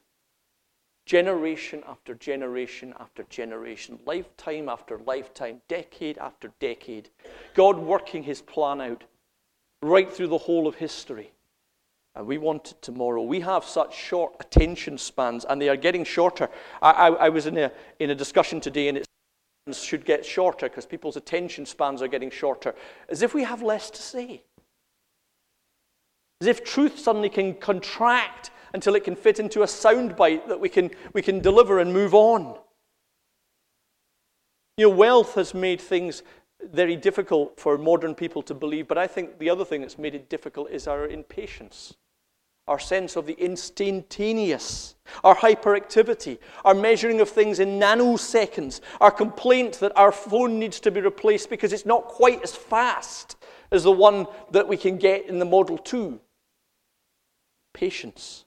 Generation 1.05 1.83
after 1.87 2.13
generation 2.13 2.93
after 2.99 3.23
generation, 3.23 3.99
lifetime 4.05 4.69
after 4.69 4.99
lifetime, 4.99 5.61
decade 5.67 6.17
after 6.17 6.51
decade. 6.59 7.09
God 7.55 7.77
working 7.77 8.23
his 8.23 8.41
plan 8.41 8.79
out 8.79 9.03
right 9.81 10.09
through 10.09 10.27
the 10.27 10.37
whole 10.37 10.67
of 10.67 10.75
history 10.75 11.31
and 12.15 12.27
we 12.27 12.37
want 12.37 12.71
it 12.71 12.81
tomorrow. 12.81 13.21
We 13.21 13.39
have 13.41 13.63
such 13.63 13.95
short 13.95 14.35
attention 14.39 14.97
spans, 14.97 15.45
and 15.45 15.61
they 15.61 15.69
are 15.69 15.77
getting 15.77 16.03
shorter. 16.03 16.49
I, 16.81 16.91
I, 16.91 17.07
I 17.07 17.29
was 17.29 17.45
in 17.45 17.57
a, 17.57 17.71
in 17.99 18.09
a 18.09 18.15
discussion 18.15 18.59
today, 18.59 18.89
and 18.89 18.97
it 18.97 19.07
should 19.71 20.05
get 20.05 20.25
shorter 20.25 20.67
because 20.67 20.85
people's 20.85 21.17
attention 21.17 21.65
spans 21.65 22.01
are 22.01 22.07
getting 22.07 22.31
shorter, 22.31 22.75
as 23.09 23.21
if 23.21 23.33
we 23.33 23.43
have 23.43 23.61
less 23.61 23.89
to 23.91 24.01
say. 24.01 24.43
As 26.41 26.47
if 26.47 26.63
truth 26.63 26.97
suddenly 26.97 27.29
can 27.29 27.53
contract 27.55 28.51
until 28.73 28.95
it 28.95 29.03
can 29.03 29.15
fit 29.15 29.39
into 29.39 29.61
a 29.61 29.65
soundbite 29.65 30.47
that 30.47 30.59
we 30.59 30.69
can, 30.69 30.91
we 31.13 31.21
can 31.21 31.39
deliver 31.39 31.79
and 31.79 31.93
move 31.93 32.13
on. 32.13 32.57
You 34.77 34.89
know, 34.89 34.95
wealth 34.95 35.35
has 35.35 35.53
made 35.53 35.81
things 35.81 36.23
very 36.71 36.95
difficult 36.95 37.59
for 37.59 37.77
modern 37.77 38.15
people 38.15 38.41
to 38.43 38.53
believe, 38.53 38.87
but 38.87 38.97
I 38.97 39.07
think 39.07 39.39
the 39.39 39.49
other 39.49 39.65
thing 39.65 39.81
that's 39.81 39.97
made 39.97 40.15
it 40.15 40.29
difficult 40.29 40.71
is 40.71 40.87
our 40.87 41.07
impatience 41.07 41.95
our 42.69 42.79
sense 42.79 43.15
of 43.15 43.25
the 43.25 43.33
instantaneous, 43.33 44.95
our 45.23 45.35
hyperactivity, 45.35 46.37
our 46.63 46.75
measuring 46.75 47.19
of 47.19 47.27
things 47.27 47.59
in 47.59 47.79
nanoseconds, 47.79 48.79
our 49.01 49.09
complaint 49.09 49.79
that 49.79 49.91
our 49.97 50.11
phone 50.11 50.59
needs 50.59 50.79
to 50.79 50.91
be 50.91 51.01
replaced 51.01 51.49
because 51.49 51.73
it's 51.73 51.85
not 51.85 52.05
quite 52.05 52.43
as 52.43 52.55
fast 52.55 53.37
as 53.71 53.83
the 53.83 53.91
one 53.91 54.27
that 54.51 54.67
we 54.67 54.77
can 54.77 54.97
get 54.97 55.25
in 55.25 55.39
the 55.39 55.45
Model 55.45 55.79
2. 55.79 56.19
Patience. 57.73 58.45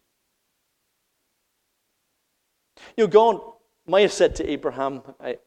You 2.97 3.05
know, 3.05 3.09
God 3.09 3.41
might 3.87 4.03
have 4.03 4.13
said 4.13 4.37
to 4.37 4.49
Abraham, 4.49 5.03
I, 5.21 5.39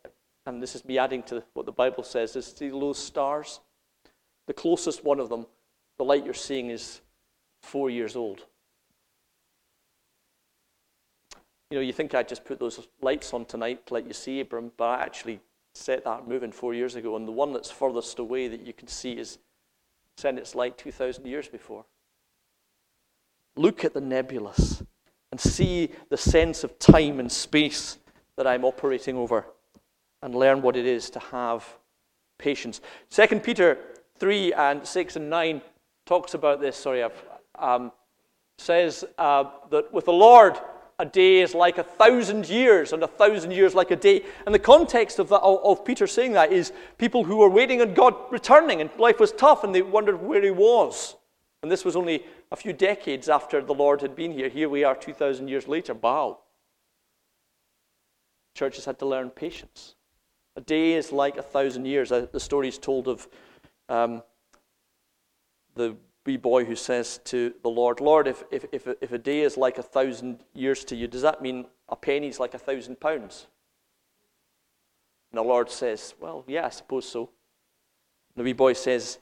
and 0.45 0.61
this 0.61 0.75
is 0.75 0.83
me 0.83 0.97
adding 0.97 1.23
to 1.23 1.43
what 1.53 1.65
the 1.65 1.71
Bible 1.71 2.03
says, 2.03 2.35
is 2.35 2.47
see 2.47 2.69
those 2.69 2.97
stars? 2.97 3.61
The 4.47 4.53
closest 4.53 5.05
one 5.05 5.21
of 5.21 5.29
them, 5.29 5.45
the 5.97 6.03
light 6.03 6.25
you're 6.25 6.33
seeing, 6.33 6.69
is 6.71 6.99
four 7.61 7.89
years 7.89 8.17
old. 8.17 8.45
You 11.69 11.77
know, 11.77 11.81
you 11.81 11.93
think 11.93 12.13
I 12.13 12.23
just 12.23 12.45
put 12.45 12.59
those 12.59 12.87
lights 13.01 13.33
on 13.33 13.45
tonight 13.45 13.87
to 13.87 13.93
let 13.95 14.05
you 14.05 14.13
see 14.13 14.39
Abram, 14.39 14.71
but 14.77 14.85
I 14.85 15.03
actually 15.03 15.39
set 15.73 16.03
that 16.05 16.27
moving 16.27 16.51
four 16.51 16.73
years 16.73 16.95
ago, 16.95 17.15
and 17.15 17.27
the 17.27 17.31
one 17.31 17.53
that's 17.53 17.71
furthest 17.71 18.19
away 18.19 18.47
that 18.47 18.61
you 18.61 18.73
can 18.73 18.87
see 18.87 19.13
is 19.13 19.39
sent 20.17 20.39
its 20.39 20.55
light 20.55 20.77
2,000 20.77 21.25
years 21.25 21.47
before. 21.47 21.85
Look 23.55 23.83
at 23.83 23.93
the 23.93 24.01
nebulous 24.01 24.83
and 25.31 25.39
see 25.39 25.89
the 26.09 26.17
sense 26.17 26.63
of 26.63 26.77
time 26.79 27.19
and 27.19 27.31
space 27.31 27.97
that 28.37 28.47
I'm 28.47 28.63
operating 28.63 29.17
over 29.17 29.45
and 30.21 30.35
learn 30.35 30.61
what 30.61 30.75
it 30.75 30.85
is 30.85 31.09
to 31.11 31.19
have 31.19 31.65
patience. 32.37 32.81
2 33.09 33.39
Peter 33.39 33.77
3 34.17 34.53
and 34.53 34.87
6 34.87 35.15
and 35.15 35.29
9 35.29 35.61
talks 36.05 36.33
about 36.33 36.61
this. 36.61 36.77
Sorry, 36.77 37.03
I've, 37.03 37.23
um, 37.57 37.91
says 38.57 39.03
uh, 39.17 39.45
that 39.69 39.91
with 39.91 40.05
the 40.05 40.13
Lord, 40.13 40.57
a 40.97 41.05
day 41.05 41.41
is 41.41 41.53
like 41.53 41.77
a 41.77 41.83
thousand 41.83 42.47
years, 42.47 42.93
and 42.93 43.03
a 43.03 43.07
thousand 43.07 43.51
years 43.51 43.75
like 43.75 43.91
a 43.91 43.95
day. 43.95 44.23
And 44.45 44.55
the 44.55 44.59
context 44.59 45.19
of, 45.19 45.29
that, 45.29 45.41
of 45.41 45.83
Peter 45.83 46.07
saying 46.07 46.33
that 46.33 46.53
is 46.53 46.71
people 46.97 47.25
who 47.25 47.37
were 47.37 47.49
waiting 47.49 47.81
on 47.81 47.93
God 47.93 48.15
returning, 48.31 48.81
and 48.81 48.89
life 48.97 49.19
was 49.19 49.33
tough, 49.33 49.63
and 49.63 49.75
they 49.75 49.81
wondered 49.81 50.21
where 50.21 50.41
he 50.41 50.51
was. 50.51 51.15
And 51.61 51.71
this 51.71 51.83
was 51.83 51.95
only 51.95 52.23
a 52.51 52.55
few 52.55 52.73
decades 52.73 53.27
after 53.27 53.61
the 53.61 53.73
Lord 53.73 54.01
had 54.01 54.15
been 54.15 54.31
here. 54.31 54.47
Here 54.49 54.69
we 54.69 54.83
are 54.83 54.95
2,000 54.95 55.47
years 55.47 55.67
later. 55.67 55.93
Wow. 55.93 56.39
Churches 58.53 58.85
had 58.85 58.99
to 58.99 59.05
learn 59.05 59.29
patience. 59.31 59.95
A 60.55 60.61
day 60.61 60.93
is 60.93 61.11
like 61.11 61.37
a 61.37 61.41
thousand 61.41 61.85
years. 61.85 62.11
Uh, 62.11 62.27
the 62.31 62.39
story 62.39 62.69
is 62.69 62.77
told 62.77 63.09
of 63.09 63.27
um, 63.89 64.23
the 65.75 65.97
wee 66.25 66.37
boy 66.37 66.65
who 66.65 66.75
says 66.75 67.19
to 67.25 67.53
the 67.61 67.69
Lord, 67.69 68.01
Lord, 68.01 68.27
if, 68.27 68.43
if, 68.51 68.65
if, 68.71 68.87
if 68.99 69.11
a 69.11 69.17
day 69.17 69.41
is 69.41 69.57
like 69.57 69.77
a 69.77 69.83
thousand 69.83 70.39
years 70.53 70.83
to 70.85 70.95
you, 70.95 71.07
does 71.07 71.21
that 71.21 71.41
mean 71.41 71.67
a 71.87 71.95
penny 71.95 72.27
is 72.27 72.39
like 72.39 72.55
a 72.55 72.59
thousand 72.59 72.99
pounds? 72.99 73.47
And 75.31 75.37
the 75.37 75.43
Lord 75.43 75.69
says, 75.69 76.15
Well, 76.19 76.43
yeah, 76.47 76.65
I 76.65 76.69
suppose 76.69 77.07
so. 77.07 77.29
And 78.35 78.37
the 78.37 78.43
wee 78.43 78.53
boy 78.53 78.73
says, 78.73 79.19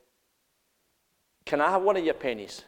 Can 1.45 1.59
I 1.59 1.71
have 1.71 1.81
one 1.81 1.97
of 1.97 2.05
your 2.05 2.13
pennies? 2.13 2.63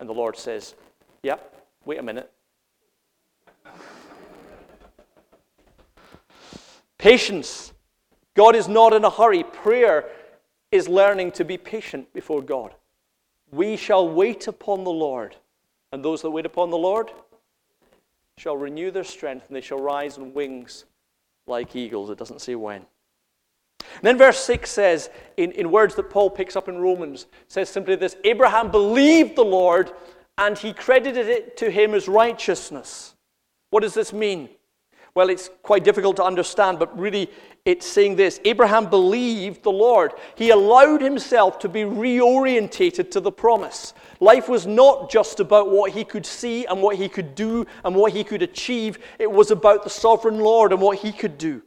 And 0.00 0.08
the 0.08 0.14
Lord 0.14 0.36
says, 0.36 0.74
Yep, 1.22 1.40
yeah, 1.52 1.58
wait 1.84 1.98
a 1.98 2.02
minute. 2.02 2.32
Patience. 6.98 7.72
God 8.34 8.54
is 8.54 8.68
not 8.68 8.92
in 8.92 9.04
a 9.04 9.10
hurry. 9.10 9.42
Prayer 9.42 10.08
is 10.70 10.88
learning 10.88 11.32
to 11.32 11.44
be 11.44 11.56
patient 11.56 12.12
before 12.12 12.42
God. 12.42 12.74
We 13.50 13.76
shall 13.76 14.08
wait 14.08 14.46
upon 14.46 14.84
the 14.84 14.90
Lord, 14.90 15.36
and 15.92 16.04
those 16.04 16.22
that 16.22 16.30
wait 16.30 16.46
upon 16.46 16.70
the 16.70 16.78
Lord 16.78 17.10
shall 18.36 18.56
renew 18.56 18.90
their 18.90 19.04
strength, 19.04 19.46
and 19.48 19.56
they 19.56 19.60
shall 19.60 19.80
rise 19.80 20.18
on 20.18 20.34
wings 20.34 20.84
like 21.46 21.74
eagles. 21.74 22.10
It 22.10 22.18
doesn't 22.18 22.40
say 22.40 22.54
when. 22.54 22.86
And 23.80 24.02
then 24.02 24.18
verse 24.18 24.38
6 24.40 24.70
says, 24.70 25.10
in, 25.36 25.52
in 25.52 25.70
words 25.70 25.94
that 25.94 26.10
Paul 26.10 26.30
picks 26.30 26.56
up 26.56 26.68
in 26.68 26.78
Romans, 26.78 27.26
says 27.46 27.68
simply 27.68 27.96
this 27.96 28.16
Abraham 28.24 28.70
believed 28.70 29.36
the 29.36 29.44
Lord, 29.44 29.90
and 30.36 30.56
he 30.56 30.72
credited 30.72 31.28
it 31.28 31.56
to 31.58 31.70
him 31.70 31.94
as 31.94 32.06
righteousness. 32.06 33.14
What 33.70 33.82
does 33.82 33.94
this 33.94 34.12
mean? 34.12 34.50
Well, 35.14 35.30
it's 35.30 35.50
quite 35.62 35.84
difficult 35.84 36.16
to 36.16 36.24
understand, 36.24 36.78
but 36.78 36.96
really 36.98 37.30
it's 37.68 37.86
saying 37.86 38.16
this 38.16 38.40
Abraham 38.46 38.88
believed 38.88 39.62
the 39.62 39.70
Lord. 39.70 40.12
He 40.36 40.48
allowed 40.48 41.02
himself 41.02 41.58
to 41.58 41.68
be 41.68 41.82
reorientated 41.82 43.10
to 43.10 43.20
the 43.20 43.30
promise. 43.30 43.92
Life 44.20 44.48
was 44.48 44.66
not 44.66 45.10
just 45.10 45.38
about 45.38 45.70
what 45.70 45.92
he 45.92 46.02
could 46.02 46.24
see 46.24 46.64
and 46.64 46.80
what 46.80 46.96
he 46.96 47.10
could 47.10 47.34
do 47.34 47.66
and 47.84 47.94
what 47.94 48.14
he 48.14 48.24
could 48.24 48.40
achieve, 48.40 48.98
it 49.18 49.30
was 49.30 49.50
about 49.50 49.84
the 49.84 49.90
sovereign 49.90 50.38
Lord 50.38 50.72
and 50.72 50.80
what 50.80 50.96
he 50.96 51.12
could 51.12 51.36
do. 51.36 51.60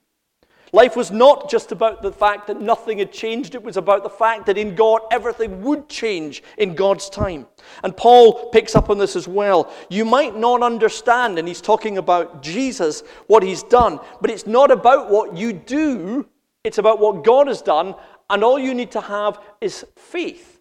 Life 0.73 0.95
was 0.95 1.12
not 1.12 1.49
just 1.49 1.73
about 1.73 2.01
the 2.01 2.13
fact 2.13 2.47
that 2.47 2.62
nothing 2.62 2.99
had 2.99 3.12
changed, 3.12 3.55
it 3.55 3.63
was 3.63 3.75
about 3.75 4.03
the 4.03 4.10
fact 4.10 4.45
that 4.45 4.57
in 4.57 4.73
God 4.73 5.01
everything 5.12 5.62
would 5.63 5.89
change 5.89 6.43
in 6.57 6.75
God's 6.75 7.10
time. 7.10 7.45
And 7.84 7.95
Paul 7.95 8.49
picks 8.51 8.75
up 8.75 8.89
on 8.89 8.97
this 8.97 9.17
as 9.17 9.27
well. 9.27 9.73
You 9.89 10.05
might 10.05 10.38
not 10.38 10.63
understand, 10.63 11.38
and 11.38 11.47
he's 11.47 11.60
talking 11.60 11.97
about 11.97 12.41
Jesus, 12.41 13.03
what 13.27 13.43
he's 13.43 13.63
done, 13.63 13.99
but 14.21 14.31
it's 14.31 14.47
not 14.47 14.71
about 14.71 15.10
what 15.10 15.36
you 15.36 15.51
do, 15.51 16.25
it's 16.63 16.77
about 16.77 16.99
what 16.99 17.25
God 17.25 17.47
has 17.47 17.62
done, 17.62 17.93
and 18.29 18.43
all 18.43 18.57
you 18.57 18.73
need 18.73 18.91
to 18.91 19.01
have 19.01 19.39
is 19.60 19.86
faith 19.97 20.61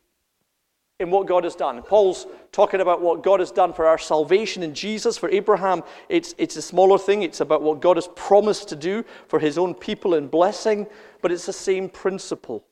in 1.01 1.11
what 1.11 1.27
God 1.27 1.45
has 1.45 1.57
done. 1.57 1.83
Paul's 1.83 2.27
talking 2.53 2.81
about 2.81 3.01
what 3.01 3.23
God 3.23 3.41
has 3.41 3.51
done 3.51 3.73
for 3.73 3.87
our 3.87 3.99
salvation 3.99 4.63
in 4.63 4.75
Jesus. 4.75 5.17
For 5.17 5.31
Abraham, 5.31 5.83
it's, 6.09 6.35
it's 6.39 6.57
a 6.57 6.63
smaller 6.63 6.99
thing. 6.99 7.23
It's 7.23 7.41
about 7.41 7.63
what 7.63 7.81
God 7.81 7.97
has 7.97 8.09
promised 8.15 8.69
to 8.69 8.77
do 8.77 9.05
for 9.27 9.41
his 9.41 9.59
own 9.59 9.75
people 9.75 10.15
in 10.15 10.29
blessing, 10.29 10.87
but 11.23 11.33
it's 11.33 11.47
the 11.47 11.53
same 11.53 11.89
principle. 11.89 12.65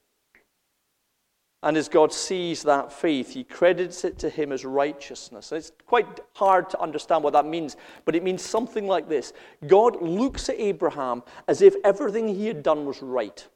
And 1.62 1.76
as 1.76 1.88
God 1.88 2.12
sees 2.12 2.62
that 2.62 2.92
faith, 2.92 3.32
he 3.32 3.42
credits 3.42 4.04
it 4.04 4.18
to 4.18 4.30
him 4.30 4.52
as 4.52 4.64
righteousness. 4.64 5.50
And 5.50 5.58
it's 5.58 5.72
quite 5.86 6.06
hard 6.34 6.70
to 6.70 6.80
understand 6.80 7.24
what 7.24 7.32
that 7.32 7.46
means, 7.46 7.76
but 8.04 8.14
it 8.14 8.22
means 8.22 8.42
something 8.42 8.86
like 8.86 9.08
this 9.08 9.32
God 9.66 10.00
looks 10.00 10.48
at 10.48 10.60
Abraham 10.60 11.22
as 11.48 11.62
if 11.62 11.74
everything 11.82 12.28
he 12.28 12.46
had 12.46 12.62
done 12.62 12.86
was 12.86 13.02
right. 13.02 13.48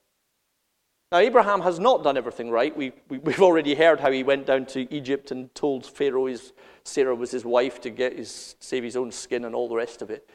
Now, 1.12 1.18
Abraham 1.18 1.60
has 1.60 1.78
not 1.78 2.02
done 2.02 2.16
everything 2.16 2.50
right. 2.50 2.74
We, 2.74 2.92
we, 3.10 3.18
have 3.32 3.42
already 3.42 3.74
heard 3.74 4.00
how 4.00 4.10
he 4.10 4.22
went 4.22 4.46
down 4.46 4.64
to 4.66 4.92
Egypt 4.92 5.30
and 5.30 5.54
told 5.54 5.84
Pharaoh 5.84 6.24
his, 6.24 6.54
Sarah 6.84 7.14
was 7.14 7.30
his 7.30 7.44
wife 7.44 7.82
to 7.82 7.90
get 7.90 8.16
his, 8.16 8.56
save 8.60 8.82
his 8.82 8.96
own 8.96 9.12
skin 9.12 9.44
and 9.44 9.54
all 9.54 9.68
the 9.68 9.76
rest 9.76 10.00
of 10.00 10.10
it. 10.10 10.28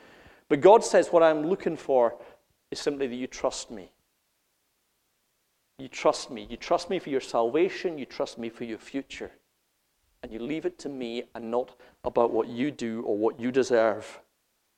But 0.50 0.62
God 0.62 0.84
says, 0.84 1.08
What 1.08 1.24
I'm 1.24 1.48
looking 1.48 1.78
for 1.78 2.16
is 2.70 2.80
simply 2.80 3.08
that 3.08 3.16
you 3.16 3.26
trust 3.26 3.72
me. 3.72 3.92
You 5.80 5.88
trust 5.88 6.30
me. 6.30 6.46
You 6.48 6.58
trust 6.58 6.92
me 6.92 7.00
for 7.00 7.10
your 7.10 7.22
salvation. 7.22 7.98
You 7.98 8.06
trust 8.06 8.38
me 8.38 8.50
for 8.50 8.64
your 8.64 8.78
future. 8.78 9.32
And 10.22 10.32
you 10.32 10.38
leave 10.38 10.66
it 10.66 10.78
to 10.80 10.90
me 10.90 11.24
and 11.34 11.50
not 11.50 11.76
about 12.04 12.32
what 12.32 12.50
you 12.50 12.70
do 12.70 13.02
or 13.02 13.18
what 13.18 13.40
you 13.40 13.52
deserve. 13.52 14.20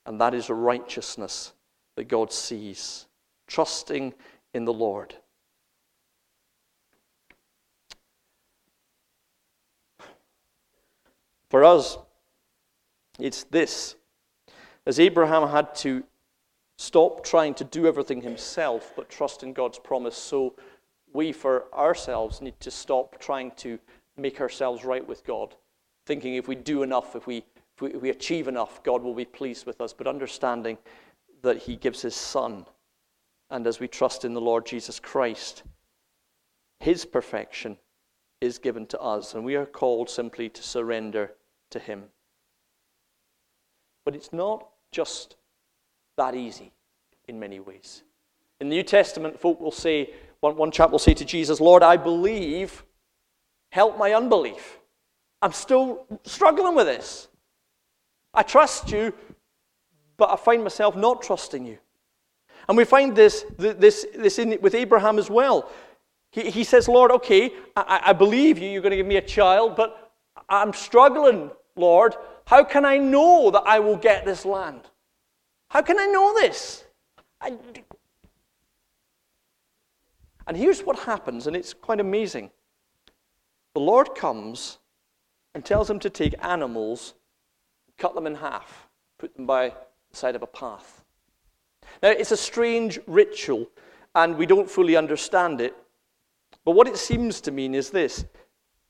And 0.05 0.19
that 0.21 0.33
is 0.33 0.49
righteousness 0.49 1.53
that 1.97 2.07
God 2.07 2.31
sees. 2.31 3.07
Trusting 3.47 4.13
in 4.53 4.63
the 4.63 4.73
Lord. 4.73 5.15
For 11.49 11.63
us, 11.63 11.97
it's 13.19 13.43
this. 13.45 13.95
As 14.85 14.99
Abraham 14.99 15.49
had 15.49 15.73
to 15.75 16.03
stop 16.77 17.23
trying 17.23 17.53
to 17.55 17.63
do 17.63 17.87
everything 17.87 18.21
himself, 18.21 18.93
but 18.95 19.09
trust 19.09 19.43
in 19.43 19.53
God's 19.53 19.79
promise, 19.79 20.15
so 20.15 20.55
we 21.13 21.31
for 21.31 21.65
ourselves 21.73 22.41
need 22.41 22.59
to 22.61 22.71
stop 22.71 23.19
trying 23.19 23.51
to 23.57 23.79
make 24.15 24.39
ourselves 24.39 24.85
right 24.85 25.05
with 25.05 25.25
God, 25.25 25.55
thinking 26.05 26.35
if 26.35 26.47
we 26.47 26.55
do 26.55 26.83
enough, 26.83 27.15
if 27.15 27.25
we, 27.27 27.37
if 27.37 27.81
we, 27.81 27.93
if 27.93 28.01
we 28.01 28.09
achieve 28.09 28.47
enough, 28.47 28.83
God 28.83 29.01
will 29.03 29.15
be 29.15 29.25
pleased 29.25 29.65
with 29.65 29.81
us, 29.81 29.91
but 29.91 30.07
understanding 30.07 30.77
that 31.41 31.57
He 31.57 31.75
gives 31.75 32.01
His 32.01 32.15
Son. 32.15 32.65
And 33.49 33.65
as 33.65 33.79
we 33.79 33.87
trust 33.87 34.23
in 34.23 34.33
the 34.33 34.41
Lord 34.41 34.65
Jesus 34.65 34.99
Christ, 34.99 35.63
His 36.79 37.05
perfection 37.05 37.77
is 38.39 38.57
given 38.59 38.85
to 38.87 38.99
us, 39.01 39.33
and 39.33 39.43
we 39.43 39.55
are 39.55 39.65
called 39.65 40.09
simply 40.09 40.49
to 40.49 40.63
surrender 40.63 41.33
to 41.71 41.79
Him. 41.79 42.03
But 44.05 44.15
it's 44.15 44.33
not 44.33 44.67
just 44.91 45.35
that 46.17 46.35
easy 46.35 46.71
in 47.27 47.39
many 47.39 47.59
ways. 47.59 48.03
In 48.59 48.69
the 48.69 48.75
New 48.75 48.83
Testament, 48.83 49.39
folk 49.39 49.59
will 49.61 49.71
say, 49.71 50.11
one, 50.41 50.55
one 50.55 50.71
chap 50.71 50.91
will 50.91 50.99
say 50.99 51.13
to 51.13 51.25
Jesus, 51.25 51.59
Lord, 51.59 51.83
I 51.83 51.97
believe, 51.97 52.83
help 53.71 53.97
my 53.97 54.13
unbelief. 54.13 54.79
I'm 55.41 55.53
still 55.53 56.05
struggling 56.23 56.75
with 56.75 56.87
this. 56.87 57.27
I 58.33 58.43
trust 58.43 58.91
you, 58.91 59.13
but 60.17 60.29
I 60.29 60.35
find 60.35 60.63
myself 60.63 60.95
not 60.95 61.21
trusting 61.21 61.65
you. 61.65 61.77
And 62.67 62.77
we 62.77 62.85
find 62.85 63.15
this, 63.15 63.45
this, 63.57 64.05
this 64.15 64.37
in, 64.37 64.57
with 64.61 64.75
Abraham 64.75 65.17
as 65.17 65.29
well. 65.29 65.71
He, 66.31 66.51
he 66.51 66.63
says, 66.63 66.87
Lord, 66.87 67.11
okay, 67.11 67.51
I, 67.75 68.01
I 68.07 68.13
believe 68.13 68.59
you, 68.59 68.69
you're 68.69 68.81
going 68.81 68.91
to 68.91 68.97
give 68.97 69.07
me 69.07 69.17
a 69.17 69.21
child, 69.21 69.75
but 69.75 70.08
I'm 70.49 70.73
struggling 70.73 71.51
Lord, 71.79 72.15
how 72.45 72.63
can 72.63 72.85
I 72.85 72.97
know 72.97 73.51
that 73.51 73.63
I 73.65 73.79
will 73.79 73.95
get 73.95 74.25
this 74.25 74.45
land? 74.45 74.81
How 75.69 75.81
can 75.81 75.99
I 75.99 76.05
know 76.05 76.33
this? 76.33 76.83
I... 77.39 77.57
And 80.45 80.57
here's 80.57 80.81
what 80.81 80.99
happens, 80.99 81.47
and 81.47 81.55
it's 81.55 81.73
quite 81.73 81.99
amazing. 81.99 82.49
The 83.75 83.79
Lord 83.79 84.15
comes 84.15 84.79
and 85.53 85.63
tells 85.63 85.89
him 85.89 85.99
to 85.99 86.09
take 86.09 86.33
animals, 86.43 87.13
cut 87.97 88.15
them 88.15 88.27
in 88.27 88.35
half, 88.35 88.89
put 89.19 89.35
them 89.35 89.45
by 89.45 89.69
the 90.09 90.17
side 90.17 90.35
of 90.35 90.41
a 90.41 90.47
path. 90.47 91.05
Now, 92.01 92.09
it's 92.09 92.31
a 92.31 92.37
strange 92.37 92.99
ritual, 93.05 93.69
and 94.15 94.37
we 94.37 94.45
don't 94.45 94.69
fully 94.69 94.95
understand 94.95 95.61
it. 95.61 95.75
But 96.65 96.71
what 96.71 96.87
it 96.87 96.97
seems 96.97 97.41
to 97.41 97.51
mean 97.51 97.75
is 97.75 97.89
this 97.91 98.25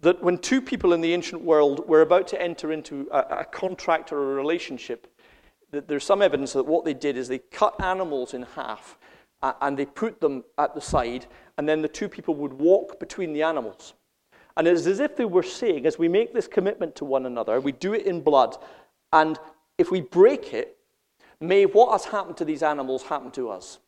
that 0.02 0.22
when 0.24 0.38
two 0.38 0.62
people 0.62 0.94
in 0.94 1.02
the 1.02 1.14
ancient 1.14 1.42
world 1.42 1.88
were 1.88 2.02
about 2.02 2.28
to 2.30 2.42
enter 2.42 2.72
into 2.72 3.08
a, 3.12 3.20
a 3.40 3.46
contract 3.46 4.12
or 4.12 4.32
a 4.32 4.36
relationship, 4.36 5.08
that 5.72 5.88
there's 5.88 6.04
some 6.04 6.22
evidence 6.22 6.54
that 6.54 6.66
what 6.66 6.86
they 6.86 6.94
did 6.94 7.18
is 7.18 7.28
they 7.28 7.40
cut 7.40 7.82
animals 7.84 8.34
in 8.34 8.44
half 8.56 8.98
uh, 9.42 9.54
and 9.62 9.78
they 9.78 9.86
put 9.86 10.20
them 10.20 10.44
at 10.58 10.74
the 10.74 10.82
side, 10.82 11.26
and 11.58 11.68
then 11.68 11.82
the 11.82 11.88
two 11.88 12.10
people 12.10 12.36
would 12.36 12.54
walk 12.54 13.00
between 13.00 13.34
the 13.34 13.44
animals. 13.44 13.94
And 14.58 14.68
it's 14.68 14.86
as 14.86 15.00
if 15.00 15.16
they 15.16 15.26
were 15.26 15.44
saying, 15.44 15.86
as 15.86 15.98
we 15.98 16.08
make 16.08 16.34
this 16.34 16.48
commitment 16.48 16.96
to 16.98 17.06
one 17.06 17.26
another, 17.26 17.62
we 17.62 17.72
do 17.72 17.94
it 17.94 18.06
in 18.06 18.22
blood, 18.22 18.58
and 19.14 19.40
if 19.78 19.92
we 19.92 20.02
break 20.02 20.54
it, 20.54 20.78
may 21.40 21.66
what 21.66 21.92
has 21.92 22.06
happened 22.06 22.38
to 22.38 22.46
these 22.46 22.64
animals 22.64 23.04
happen 23.04 23.32
to 23.32 23.50
us. 23.50 23.80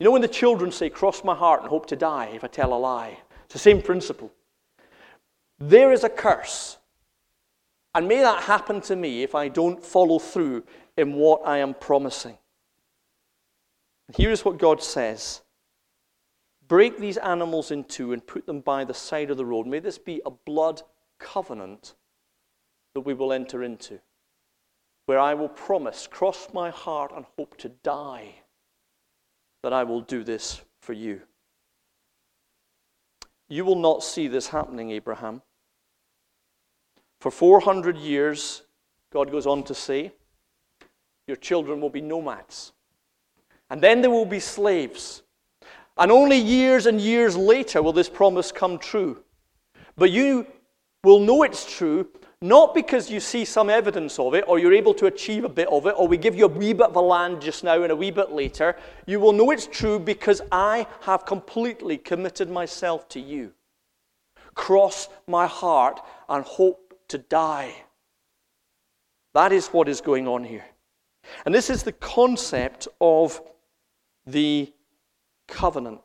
You 0.00 0.04
know 0.04 0.10
when 0.10 0.22
the 0.22 0.28
children 0.28 0.72
say, 0.72 0.90
Cross 0.90 1.24
my 1.24 1.34
heart 1.34 1.60
and 1.60 1.70
hope 1.70 1.86
to 1.86 1.96
die 1.96 2.30
if 2.34 2.42
I 2.42 2.48
tell 2.48 2.74
a 2.74 2.76
lie? 2.76 3.18
It's 3.44 3.52
the 3.52 3.58
same 3.58 3.80
principle. 3.80 4.32
There 5.58 5.92
is 5.92 6.04
a 6.04 6.08
curse. 6.08 6.78
And 7.94 8.08
may 8.08 8.20
that 8.20 8.42
happen 8.42 8.80
to 8.82 8.96
me 8.96 9.22
if 9.22 9.34
I 9.34 9.48
don't 9.48 9.82
follow 9.82 10.18
through 10.18 10.64
in 10.96 11.14
what 11.14 11.42
I 11.46 11.58
am 11.58 11.74
promising. 11.74 12.36
Here's 14.14 14.44
what 14.44 14.58
God 14.58 14.82
says 14.82 15.40
Break 16.68 16.98
these 16.98 17.16
animals 17.16 17.70
in 17.70 17.84
two 17.84 18.12
and 18.12 18.26
put 18.26 18.46
them 18.46 18.60
by 18.60 18.84
the 18.84 18.94
side 18.94 19.30
of 19.30 19.36
the 19.36 19.46
road. 19.46 19.66
May 19.66 19.78
this 19.78 19.98
be 19.98 20.20
a 20.26 20.30
blood 20.30 20.82
covenant 21.18 21.94
that 22.94 23.00
we 23.02 23.14
will 23.14 23.32
enter 23.32 23.62
into, 23.62 24.00
where 25.06 25.18
I 25.18 25.34
will 25.34 25.48
promise, 25.48 26.06
cross 26.06 26.48
my 26.52 26.70
heart, 26.70 27.12
and 27.14 27.24
hope 27.38 27.56
to 27.58 27.68
die 27.68 28.34
that 29.62 29.72
I 29.72 29.84
will 29.84 30.00
do 30.00 30.24
this 30.24 30.60
for 30.80 30.92
you. 30.92 31.22
You 33.48 33.64
will 33.64 33.76
not 33.76 34.02
see 34.02 34.28
this 34.28 34.48
happening, 34.48 34.90
Abraham. 34.90 35.42
For 37.20 37.30
400 37.30 37.96
years, 37.96 38.62
God 39.12 39.30
goes 39.30 39.46
on 39.46 39.62
to 39.64 39.74
say, 39.74 40.12
your 41.26 41.36
children 41.36 41.80
will 41.80 41.90
be 41.90 42.00
nomads. 42.00 42.72
and 43.70 43.80
then 43.82 44.00
they 44.00 44.08
will 44.08 44.26
be 44.26 44.40
slaves. 44.40 45.22
And 45.96 46.12
only 46.12 46.36
years 46.36 46.86
and 46.86 47.00
years 47.00 47.36
later 47.36 47.82
will 47.82 47.92
this 47.92 48.08
promise 48.08 48.52
come 48.52 48.78
true. 48.78 49.24
But 49.96 50.10
you 50.10 50.46
will 51.02 51.20
know 51.20 51.42
it's 51.42 51.64
true 51.76 52.08
not 52.42 52.74
because 52.74 53.10
you 53.10 53.18
see 53.18 53.46
some 53.46 53.70
evidence 53.70 54.18
of 54.18 54.34
it 54.34 54.44
or 54.46 54.58
you're 54.58 54.74
able 54.74 54.92
to 54.94 55.06
achieve 55.06 55.44
a 55.44 55.48
bit 55.48 55.68
of 55.68 55.86
it 55.86 55.94
or 55.96 56.06
we 56.06 56.18
give 56.18 56.36
you 56.36 56.44
a 56.44 56.48
wee 56.48 56.74
bit 56.74 56.88
of 56.88 56.96
a 56.96 57.00
land 57.00 57.40
just 57.40 57.64
now 57.64 57.82
and 57.82 57.90
a 57.90 57.96
wee 57.96 58.10
bit 58.10 58.30
later. 58.30 58.76
You 59.06 59.20
will 59.20 59.32
know 59.32 59.50
it's 59.50 59.66
true 59.66 59.98
because 59.98 60.42
I 60.52 60.86
have 61.00 61.24
completely 61.24 61.96
committed 61.96 62.50
myself 62.50 63.08
to 63.10 63.20
you. 63.20 63.52
Cross 64.54 65.08
my 65.26 65.46
heart 65.46 66.00
and 66.28 66.44
hope 66.44 66.85
to 67.08 67.18
die. 67.18 67.74
That 69.34 69.52
is 69.52 69.68
what 69.68 69.88
is 69.88 70.00
going 70.00 70.26
on 70.26 70.44
here. 70.44 70.64
And 71.44 71.54
this 71.54 71.70
is 71.70 71.82
the 71.82 71.92
concept 71.92 72.88
of 73.00 73.40
the 74.26 74.72
covenant. 75.46 76.00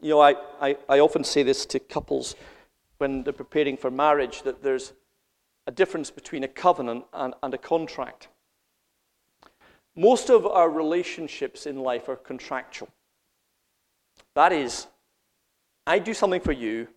You 0.00 0.10
know, 0.10 0.20
I, 0.20 0.34
I, 0.60 0.76
I 0.88 0.98
often 1.00 1.24
say 1.24 1.42
this 1.42 1.66
to 1.66 1.78
couples 1.78 2.36
when 2.98 3.22
they're 3.22 3.32
preparing 3.32 3.76
for 3.76 3.90
marriage 3.90 4.42
that 4.42 4.62
there's 4.62 4.92
a 5.66 5.70
difference 5.70 6.10
between 6.10 6.44
a 6.44 6.48
covenant 6.48 7.04
and, 7.12 7.34
and 7.42 7.54
a 7.54 7.58
contract. 7.58 8.28
Most 9.96 10.28
of 10.28 10.46
our 10.46 10.68
relationships 10.68 11.66
in 11.66 11.78
life 11.78 12.08
are 12.08 12.16
contractual. 12.16 12.88
That 14.34 14.52
is, 14.52 14.86
I 15.86 15.98
do 15.98 16.14
something 16.14 16.40
for 16.40 16.52
you, 16.52 16.88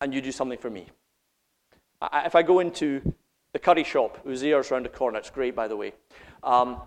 and 0.00 0.12
you 0.12 0.20
do 0.20 0.32
something 0.32 0.58
for 0.58 0.70
me. 0.70 0.86
I, 2.12 2.26
if 2.26 2.34
I 2.34 2.42
go 2.42 2.60
into 2.60 3.14
the 3.52 3.58
curry 3.58 3.84
shop, 3.84 4.18
Uzziah's 4.26 4.70
around 4.70 4.84
the 4.84 4.90
corner, 4.90 5.18
it's 5.18 5.30
great, 5.30 5.54
by 5.54 5.68
the 5.68 5.76
way, 5.76 5.92
um, 6.42 6.80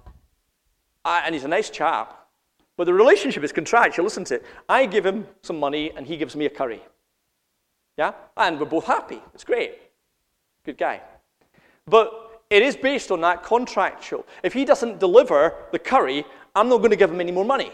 I, 1.06 1.22
and 1.26 1.34
he's 1.34 1.46
a 1.46 1.48
nice 1.48 1.70
chap, 1.70 2.28
but 2.76 2.86
the 2.86 2.94
relationship 2.94 3.44
is 3.44 3.52
contractual. 3.52 4.04
Listen 4.06 4.24
to 4.26 4.36
it. 4.36 4.46
I 4.70 4.86
give 4.86 5.06
him 5.06 5.26
some 5.42 5.60
money, 5.60 5.92
and 5.96 6.06
he 6.06 6.16
gives 6.18 6.36
me 6.36 6.46
a 6.46 6.50
curry. 6.50 6.82
Yeah? 7.98 8.14
And 8.36 8.60
we're 8.60 8.68
both 8.68 8.86
happy. 8.86 9.20
It's 9.34 9.44
great. 9.44 9.80
Good 10.64 10.78
guy. 10.78 11.02
But 11.88 12.44
it 12.50 12.62
is 12.62 12.76
based 12.76 13.12
on 13.12 13.22
that 13.22 13.44
contractual. 13.44 14.28
If 14.44 14.54
he 14.54 14.64
doesn't 14.64 15.00
deliver 15.00 15.56
the 15.72 15.80
curry, 15.80 16.24
I'm 16.56 16.70
not 16.70 16.78
going 16.78 16.92
to 16.92 16.96
give 16.98 17.10
him 17.10 17.20
any 17.20 17.32
more 17.32 17.46
money. 17.46 17.72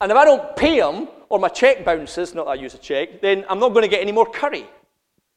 And 0.00 0.10
if 0.10 0.18
I 0.18 0.24
don't 0.24 0.56
pay 0.56 0.80
him, 0.80 1.08
or 1.28 1.38
my 1.38 1.48
check 1.48 1.84
bounces, 1.84 2.34
not 2.34 2.46
that 2.46 2.52
I 2.52 2.54
use 2.54 2.74
a 2.74 2.78
check, 2.78 3.20
then 3.20 3.44
I'm 3.48 3.60
not 3.60 3.68
going 3.68 3.82
to 3.82 3.88
get 3.88 4.00
any 4.00 4.12
more 4.12 4.26
curry. 4.26 4.66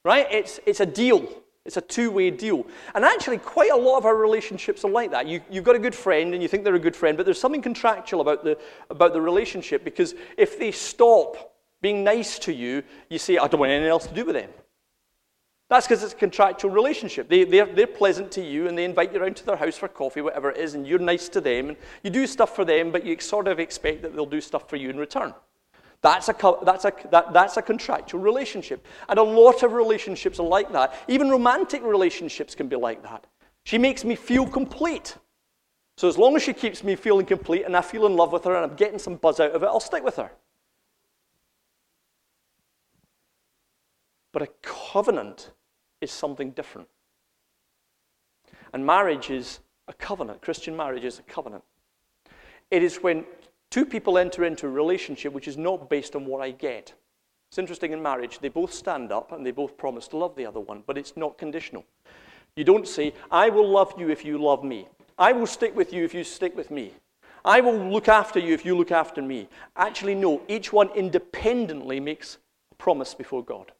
Right? 0.05 0.27
It's, 0.29 0.59
it's 0.67 0.79
a 0.81 0.85
deal. 0.85 1.27
It's 1.65 1.77
a 1.77 1.81
two 1.81 2.11
way 2.11 2.29
deal. 2.29 2.67
And 2.93 3.03
actually, 3.03 3.39
quite 3.39 3.71
a 3.71 3.75
lot 3.75 3.97
of 3.97 4.05
our 4.05 4.15
relationships 4.15 4.85
are 4.85 4.91
like 4.91 5.09
that. 5.11 5.27
You, 5.27 5.41
have 5.51 5.63
got 5.63 5.75
a 5.75 5.79
good 5.79 5.95
friend 5.95 6.35
and 6.35 6.43
you 6.43 6.47
think 6.47 6.63
they're 6.63 6.75
a 6.75 6.79
good 6.79 6.95
friend, 6.95 7.17
but 7.17 7.25
there's 7.25 7.41
something 7.41 7.63
contractual 7.63 8.21
about 8.21 8.43
the, 8.43 8.55
about 8.91 9.13
the 9.13 9.19
relationship 9.19 9.83
because 9.83 10.13
if 10.37 10.59
they 10.59 10.71
stop 10.71 11.55
being 11.81 12.03
nice 12.03 12.37
to 12.39 12.53
you, 12.53 12.83
you 13.09 13.17
say, 13.17 13.39
I 13.39 13.47
don't 13.47 13.59
want 13.59 13.71
anything 13.71 13.89
else 13.89 14.05
to 14.05 14.13
do 14.13 14.25
with 14.25 14.35
them. 14.35 14.51
That's 15.69 15.87
because 15.87 16.03
it's 16.03 16.13
a 16.13 16.17
contractual 16.17 16.69
relationship. 16.69 17.27
They, 17.27 17.43
they're, 17.43 17.65
they're 17.65 17.87
pleasant 17.87 18.31
to 18.33 18.43
you 18.43 18.67
and 18.67 18.77
they 18.77 18.85
invite 18.85 19.11
you 19.11 19.19
around 19.19 19.37
to 19.37 19.45
their 19.47 19.55
house 19.55 19.75
for 19.75 19.87
coffee, 19.87 20.21
whatever 20.21 20.51
it 20.51 20.57
is, 20.57 20.75
and 20.75 20.85
you're 20.85 20.99
nice 20.99 21.27
to 21.29 21.41
them. 21.41 21.69
And 21.69 21.77
you 22.03 22.11
do 22.11 22.27
stuff 22.27 22.55
for 22.55 22.63
them, 22.63 22.91
but 22.91 23.03
you 23.03 23.19
sort 23.19 23.47
of 23.47 23.59
expect 23.59 24.03
that 24.03 24.13
they'll 24.13 24.27
do 24.27 24.39
stuff 24.39 24.69
for 24.69 24.75
you 24.75 24.91
in 24.91 24.97
return. 24.97 25.33
That's 26.05 26.29
a, 26.29 26.35
that's, 26.61 26.85
a, 26.85 26.93
that, 27.09 27.33
that's 27.33 27.57
a 27.57 27.63
contractual 27.63 28.21
relationship. 28.21 28.85
And 29.09 29.17
a 29.17 29.23
lot 29.23 29.63
of 29.63 29.73
relationships 29.73 30.39
are 30.39 30.45
like 30.45 30.71
that. 30.71 30.93
Even 31.07 31.31
romantic 31.31 31.81
relationships 31.81 32.53
can 32.53 32.67
be 32.67 32.75
like 32.75 33.01
that. 33.01 33.25
She 33.63 33.79
makes 33.79 34.05
me 34.05 34.13
feel 34.13 34.45
complete. 34.45 35.17
So 35.97 36.07
as 36.07 36.15
long 36.15 36.35
as 36.35 36.43
she 36.43 36.53
keeps 36.53 36.83
me 36.83 36.95
feeling 36.95 37.25
complete 37.25 37.63
and 37.63 37.75
I 37.75 37.81
feel 37.81 38.05
in 38.05 38.15
love 38.15 38.31
with 38.31 38.43
her 38.43 38.55
and 38.55 38.69
I'm 38.69 38.77
getting 38.77 38.99
some 38.99 39.15
buzz 39.15 39.39
out 39.39 39.53
of 39.53 39.63
it, 39.63 39.65
I'll 39.65 39.79
stick 39.79 40.03
with 40.03 40.17
her. 40.17 40.31
But 44.31 44.43
a 44.43 44.47
covenant 44.61 45.49
is 46.01 46.11
something 46.11 46.51
different. 46.51 46.87
And 48.73 48.85
marriage 48.85 49.31
is 49.31 49.59
a 49.87 49.93
covenant. 49.93 50.43
Christian 50.43 50.77
marriage 50.77 51.03
is 51.03 51.17
a 51.17 51.23
covenant. 51.23 51.63
It 52.69 52.83
is 52.83 52.97
when 52.97 53.25
two 53.71 53.85
people 53.85 54.17
enter 54.17 54.43
into 54.45 54.67
a 54.67 54.69
relationship 54.69 55.33
which 55.33 55.47
is 55.47 55.57
not 55.57 55.89
based 55.89 56.15
on 56.15 56.25
what 56.25 56.41
I 56.41 56.51
get. 56.51 56.93
It's 57.49 57.57
interesting 57.57 57.91
in 57.91 58.01
marriage, 58.01 58.39
they 58.39 58.49
both 58.49 58.73
stand 58.73 59.11
up 59.11 59.31
and 59.31 59.45
they 59.45 59.51
both 59.51 59.77
promise 59.77 60.07
to 60.09 60.17
love 60.17 60.35
the 60.35 60.45
other 60.45 60.59
one, 60.59 60.83
but 60.85 60.97
it's 60.97 61.15
not 61.15 61.37
conditional. 61.37 61.85
You 62.55 62.63
don't 62.63 62.87
say, 62.87 63.13
I 63.29 63.49
will 63.49 63.69
love 63.69 63.93
you 63.97 64.09
if 64.09 64.25
you 64.25 64.37
love 64.37 64.63
me. 64.63 64.87
I 65.17 65.31
will 65.31 65.47
stick 65.47 65.75
with 65.75 65.93
you 65.93 66.03
if 66.03 66.13
you 66.13 66.23
stick 66.23 66.55
with 66.55 66.71
me. 66.71 66.93
I 67.43 67.61
will 67.61 67.77
look 67.77 68.07
after 68.07 68.39
you 68.39 68.53
if 68.53 68.65
you 68.65 68.75
look 68.75 68.91
after 68.91 69.21
me. 69.21 69.47
Actually, 69.75 70.15
no, 70.15 70.41
each 70.47 70.73
one 70.73 70.89
independently 70.95 71.99
makes 71.99 72.37
a 72.71 72.75
promise 72.75 73.13
before 73.13 73.43
God. 73.43 73.71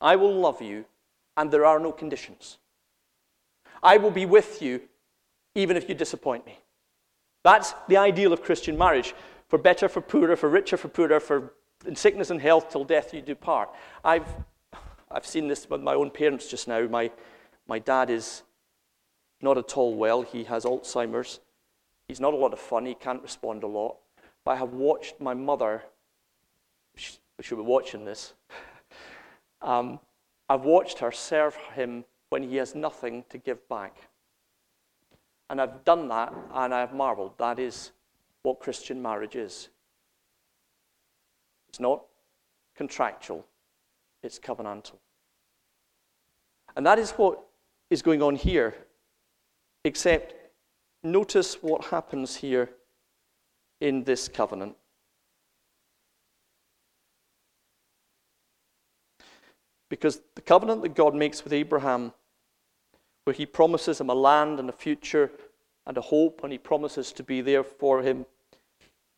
I 0.00 0.16
will 0.16 0.34
love 0.34 0.62
you, 0.62 0.86
and 1.36 1.50
there 1.50 1.66
are 1.66 1.78
no 1.78 1.92
conditions. 1.92 2.58
I 3.82 3.96
will 3.96 4.10
be 4.10 4.26
with 4.26 4.62
you 4.62 4.82
even 5.54 5.76
if 5.76 5.88
you 5.88 5.94
disappoint 5.94 6.46
me. 6.46 6.58
That's 7.44 7.74
the 7.88 7.96
ideal 7.96 8.32
of 8.32 8.42
Christian 8.42 8.76
marriage. 8.76 9.14
For 9.48 9.58
better, 9.58 9.88
for 9.88 10.00
poorer, 10.00 10.36
for 10.36 10.48
richer, 10.48 10.76
for 10.76 10.88
poorer, 10.88 11.20
for 11.20 11.54
in 11.86 11.96
sickness 11.96 12.30
and 12.30 12.40
health 12.40 12.70
till 12.70 12.84
death 12.84 13.14
you 13.14 13.22
do 13.22 13.34
part. 13.34 13.70
I've, 14.04 14.26
I've 15.10 15.26
seen 15.26 15.48
this 15.48 15.68
with 15.70 15.80
my 15.80 15.94
own 15.94 16.10
parents 16.10 16.48
just 16.48 16.68
now. 16.68 16.86
My, 16.86 17.10
my 17.66 17.78
dad 17.78 18.10
is 18.10 18.42
not 19.40 19.58
at 19.58 19.76
all 19.76 19.94
well. 19.94 20.22
He 20.22 20.44
has 20.44 20.64
Alzheimer's. 20.64 21.40
He's 22.08 22.20
not 22.20 22.34
a 22.34 22.36
lot 22.36 22.52
of 22.52 22.58
fun. 22.58 22.86
He 22.86 22.94
can't 22.94 23.22
respond 23.22 23.62
a 23.62 23.66
lot. 23.66 23.96
But 24.44 24.52
I 24.52 24.56
have 24.56 24.72
watched 24.72 25.20
my 25.20 25.34
mother, 25.34 25.84
she, 26.96 27.14
she'll 27.40 27.58
be 27.58 27.64
watching 27.64 28.04
this, 28.04 28.34
um, 29.62 30.00
I've 30.48 30.64
watched 30.64 30.98
her 31.00 31.12
serve 31.12 31.54
him 31.74 32.04
when 32.30 32.42
he 32.42 32.56
has 32.56 32.74
nothing 32.74 33.24
to 33.28 33.38
give 33.38 33.68
back. 33.68 33.96
And 35.50 35.60
I've 35.60 35.84
done 35.84 36.08
that 36.08 36.32
and 36.52 36.74
I've 36.74 36.92
marveled. 36.92 37.38
That 37.38 37.58
is 37.58 37.92
what 38.42 38.60
Christian 38.60 39.00
marriage 39.00 39.36
is. 39.36 39.68
It's 41.68 41.80
not 41.80 42.02
contractual, 42.76 43.44
it's 44.22 44.38
covenantal. 44.38 44.96
And 46.76 46.86
that 46.86 46.98
is 46.98 47.10
what 47.12 47.40
is 47.90 48.02
going 48.02 48.22
on 48.22 48.36
here, 48.36 48.74
except 49.84 50.34
notice 51.02 51.62
what 51.62 51.84
happens 51.86 52.36
here 52.36 52.70
in 53.80 54.04
this 54.04 54.28
covenant. 54.28 54.76
Because 59.88 60.20
the 60.34 60.42
covenant 60.42 60.82
that 60.82 60.94
God 60.94 61.14
makes 61.14 61.42
with 61.42 61.52
Abraham, 61.52 62.12
where 63.28 63.34
he 63.34 63.44
promises 63.44 64.00
him 64.00 64.08
a 64.08 64.14
land 64.14 64.58
and 64.58 64.70
a 64.70 64.72
future 64.72 65.30
and 65.86 65.98
a 65.98 66.00
hope, 66.00 66.40
and 66.42 66.50
he 66.50 66.56
promises 66.56 67.12
to 67.12 67.22
be 67.22 67.42
there 67.42 67.62
for 67.62 68.00
him, 68.00 68.24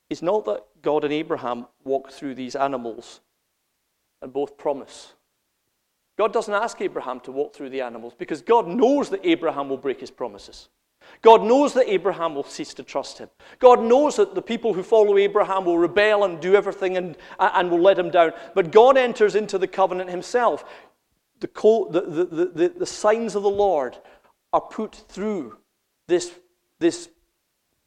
is 0.08 0.20
not 0.20 0.44
that 0.46 0.64
God 0.82 1.04
and 1.04 1.12
Abraham 1.12 1.68
walk 1.84 2.10
through 2.10 2.34
these 2.34 2.56
animals 2.56 3.20
and 4.20 4.32
both 4.32 4.58
promise. 4.58 5.12
God 6.18 6.32
doesn't 6.32 6.52
ask 6.52 6.80
Abraham 6.80 7.20
to 7.20 7.30
walk 7.30 7.54
through 7.54 7.70
the 7.70 7.82
animals 7.82 8.12
because 8.18 8.42
God 8.42 8.66
knows 8.66 9.10
that 9.10 9.20
Abraham 9.22 9.68
will 9.68 9.76
break 9.76 10.00
his 10.00 10.10
promises. 10.10 10.70
God 11.22 11.44
knows 11.44 11.72
that 11.74 11.88
Abraham 11.88 12.34
will 12.34 12.42
cease 12.42 12.74
to 12.74 12.82
trust 12.82 13.18
him. 13.18 13.28
God 13.60 13.80
knows 13.80 14.16
that 14.16 14.34
the 14.34 14.42
people 14.42 14.74
who 14.74 14.82
follow 14.82 15.18
Abraham 15.18 15.64
will 15.64 15.78
rebel 15.78 16.24
and 16.24 16.40
do 16.40 16.56
everything 16.56 16.96
and, 16.96 17.16
and 17.38 17.70
will 17.70 17.80
let 17.80 17.96
him 17.98 18.10
down. 18.10 18.32
But 18.56 18.72
God 18.72 18.96
enters 18.96 19.36
into 19.36 19.56
the 19.56 19.68
covenant 19.68 20.10
himself. 20.10 20.64
The, 21.40 21.48
the, 21.90 22.48
the, 22.52 22.68
the, 22.78 22.86
signs 22.86 23.34
of 23.34 23.42
the 23.42 23.50
Lord 23.50 23.96
are 24.52 24.60
put 24.60 24.94
through 25.08 25.56
this, 26.06 26.32
this 26.78 27.08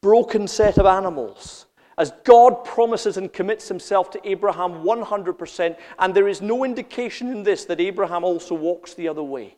broken 0.02 0.48
set 0.48 0.78
of 0.78 0.86
animals 0.88 1.68
as 1.98 2.12
God 2.24 2.66
promises 2.66 3.18
and 3.18 3.32
commits 3.32 3.68
himself 3.68 4.10
to 4.12 4.28
Abraham 4.28 4.84
100%, 4.84 5.78
and 6.00 6.14
there 6.16 6.28
is 6.28 6.42
no 6.42 6.66
indication 6.66 7.30
in 7.30 7.44
this 7.44 7.66
that 7.66 7.80
Abraham 7.80 8.24
also 8.24 8.56
walks 8.56 8.94
the 8.94 9.08
other 9.08 9.24
way. 9.24 9.58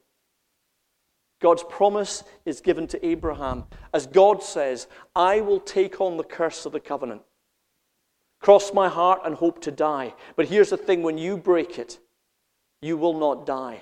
God's 1.41 1.63
promise 1.69 2.23
is 2.45 2.61
given 2.61 2.87
to 2.87 3.05
Abraham 3.05 3.65
as 3.93 4.07
God 4.07 4.41
says, 4.41 4.87
I 5.15 5.41
will 5.41 5.59
take 5.59 6.01
on 6.01 6.17
the 6.17 6.23
curse 6.23 6.65
of 6.65 6.71
the 6.71 6.79
covenant. 6.79 7.21
Cross 8.39 8.73
my 8.73 8.89
heart 8.89 9.21
and 9.25 9.35
hope 9.35 9.61
to 9.61 9.71
die. 9.71 10.13
But 10.35 10.47
here's 10.47 10.69
the 10.69 10.77
thing 10.77 11.03
when 11.03 11.17
you 11.17 11.37
break 11.37 11.79
it, 11.79 11.99
you 12.85 12.97
will 12.97 13.17
not 13.17 13.47
die, 13.47 13.81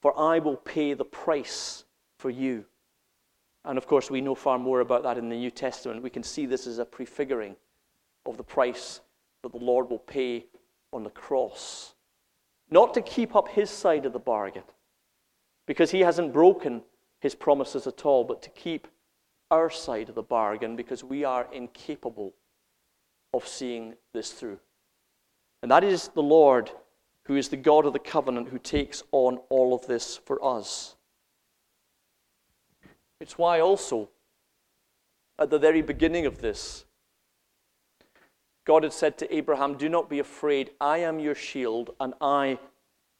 for 0.00 0.16
I 0.16 0.38
will 0.38 0.56
pay 0.56 0.94
the 0.94 1.04
price 1.04 1.84
for 2.18 2.30
you. 2.30 2.64
And 3.64 3.76
of 3.76 3.88
course, 3.88 4.08
we 4.08 4.20
know 4.20 4.36
far 4.36 4.56
more 4.56 4.80
about 4.80 5.02
that 5.02 5.18
in 5.18 5.28
the 5.28 5.36
New 5.36 5.50
Testament. 5.50 6.00
We 6.00 6.10
can 6.10 6.22
see 6.22 6.46
this 6.46 6.68
as 6.68 6.78
a 6.78 6.84
prefiguring 6.84 7.56
of 8.24 8.36
the 8.36 8.44
price 8.44 9.00
that 9.42 9.50
the 9.50 9.58
Lord 9.58 9.90
will 9.90 9.98
pay 9.98 10.46
on 10.92 11.02
the 11.02 11.10
cross. 11.10 11.94
Not 12.70 12.94
to 12.94 13.02
keep 13.02 13.34
up 13.34 13.48
his 13.48 13.68
side 13.68 14.06
of 14.06 14.12
the 14.12 14.20
bargain, 14.20 14.62
because 15.66 15.90
he 15.90 16.00
hasn't 16.00 16.32
broken 16.32 16.82
his 17.18 17.34
promises 17.34 17.88
at 17.88 18.06
all, 18.06 18.22
but 18.22 18.42
to 18.42 18.50
keep 18.50 18.86
our 19.50 19.70
side 19.70 20.08
of 20.08 20.14
the 20.14 20.22
bargain 20.22 20.76
because 20.76 21.02
we 21.02 21.24
are 21.24 21.48
incapable 21.52 22.32
of 23.34 23.46
seeing 23.46 23.94
this 24.12 24.30
through. 24.30 24.60
And 25.62 25.70
that 25.72 25.82
is 25.82 26.08
the 26.08 26.22
Lord 26.22 26.70
who 27.26 27.36
is 27.36 27.48
the 27.48 27.56
God 27.56 27.86
of 27.86 27.92
the 27.92 27.98
covenant 27.98 28.48
who 28.48 28.58
takes 28.58 29.02
on 29.10 29.38
all 29.48 29.74
of 29.74 29.86
this 29.86 30.16
for 30.16 30.44
us. 30.44 30.94
It's 33.20 33.36
why 33.36 33.60
also, 33.60 34.10
at 35.38 35.50
the 35.50 35.58
very 35.58 35.82
beginning 35.82 36.26
of 36.26 36.40
this, 36.40 36.84
God 38.64 38.84
had 38.84 38.92
said 38.92 39.18
to 39.18 39.34
Abraham, 39.34 39.76
Do 39.76 39.88
not 39.88 40.08
be 40.08 40.20
afraid. 40.20 40.70
I 40.80 40.98
am 40.98 41.18
your 41.18 41.34
shield, 41.34 41.94
and 41.98 42.14
I 42.20 42.58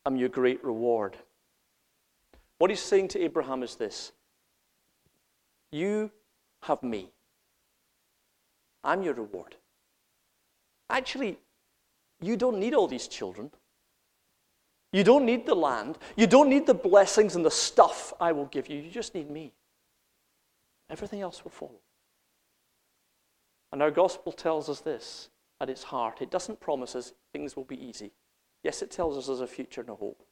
am 0.05 0.17
your 0.17 0.29
great 0.29 0.65
reward. 0.65 1.17
What 2.59 2.71
he's 2.71 2.81
saying 2.81 3.09
to 3.09 3.21
Abraham 3.21 3.63
is 3.63 3.75
this 3.75 4.13
You 5.73 6.13
have 6.63 6.83
me, 6.83 7.11
I'm 8.85 9.03
your 9.03 9.15
reward. 9.15 9.57
Actually, 10.89 11.39
you 12.21 12.37
don't 12.37 12.61
need 12.61 12.73
all 12.73 12.87
these 12.87 13.09
children. 13.09 13.51
You 14.93 15.05
don't 15.05 15.27
need 15.27 15.47
the 15.47 15.55
land. 15.55 15.99
You 16.17 16.27
don't 16.27 16.49
need 16.49 16.67
the 16.67 16.75
blessings 16.75 17.37
and 17.37 17.45
the 17.45 17.51
stuff 17.51 18.13
I 18.21 18.33
will 18.33 18.47
give 18.47 18.69
you. 18.69 18.81
You 18.81 18.91
just 18.91 19.15
need 19.15 19.31
me. 19.31 19.53
Everything 20.89 21.21
else 21.21 21.43
will 21.45 21.51
follow. 21.51 21.81
And 23.73 23.83
our 23.83 23.91
gospel 23.91 24.33
tells 24.33 24.69
us 24.69 24.81
this 24.81 25.29
at 25.61 25.71
its 25.71 25.83
heart. 25.85 26.23
It 26.23 26.31
doesn't 26.31 26.61
promise 26.61 26.95
us 26.95 27.13
things 27.33 27.57
will 27.57 27.65
be 27.65 27.83
easy. 27.85 28.13
Yes, 28.63 28.83
it 28.83 28.91
tells 28.91 29.17
us 29.17 29.27
there's 29.27 29.41
a 29.41 29.47
future 29.47 29.81
and 29.81 29.91
a 29.91 29.95
hope. 29.95 30.23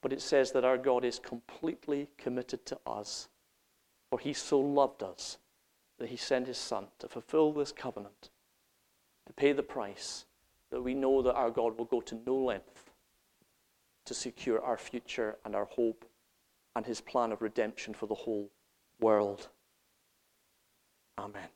But 0.00 0.12
it 0.12 0.20
says 0.20 0.52
that 0.52 0.64
our 0.64 0.78
God 0.78 1.04
is 1.04 1.18
completely 1.18 2.08
committed 2.16 2.64
to 2.66 2.78
us. 2.86 3.28
For 4.10 4.18
he 4.18 4.32
so 4.32 4.60
loved 4.60 5.02
us 5.02 5.38
that 5.98 6.08
he 6.08 6.16
sent 6.16 6.46
his 6.46 6.58
Son 6.58 6.86
to 6.98 7.08
fulfill 7.08 7.52
this 7.52 7.72
covenant, 7.72 8.30
to 9.26 9.32
pay 9.32 9.52
the 9.52 9.62
price, 9.62 10.24
that 10.70 10.82
we 10.82 10.94
know 10.94 11.22
that 11.22 11.34
our 11.34 11.50
God 11.50 11.78
will 11.78 11.84
go 11.84 12.00
to 12.00 12.18
no 12.26 12.36
length 12.36 12.73
to 14.06 14.14
secure 14.14 14.62
our 14.62 14.76
future 14.76 15.36
and 15.44 15.54
our 15.54 15.64
hope 15.64 16.04
and 16.76 16.84
his 16.84 17.00
plan 17.00 17.32
of 17.32 17.42
redemption 17.42 17.94
for 17.94 18.06
the 18.06 18.14
whole 18.14 18.50
world. 19.00 19.48
Amen. 21.18 21.48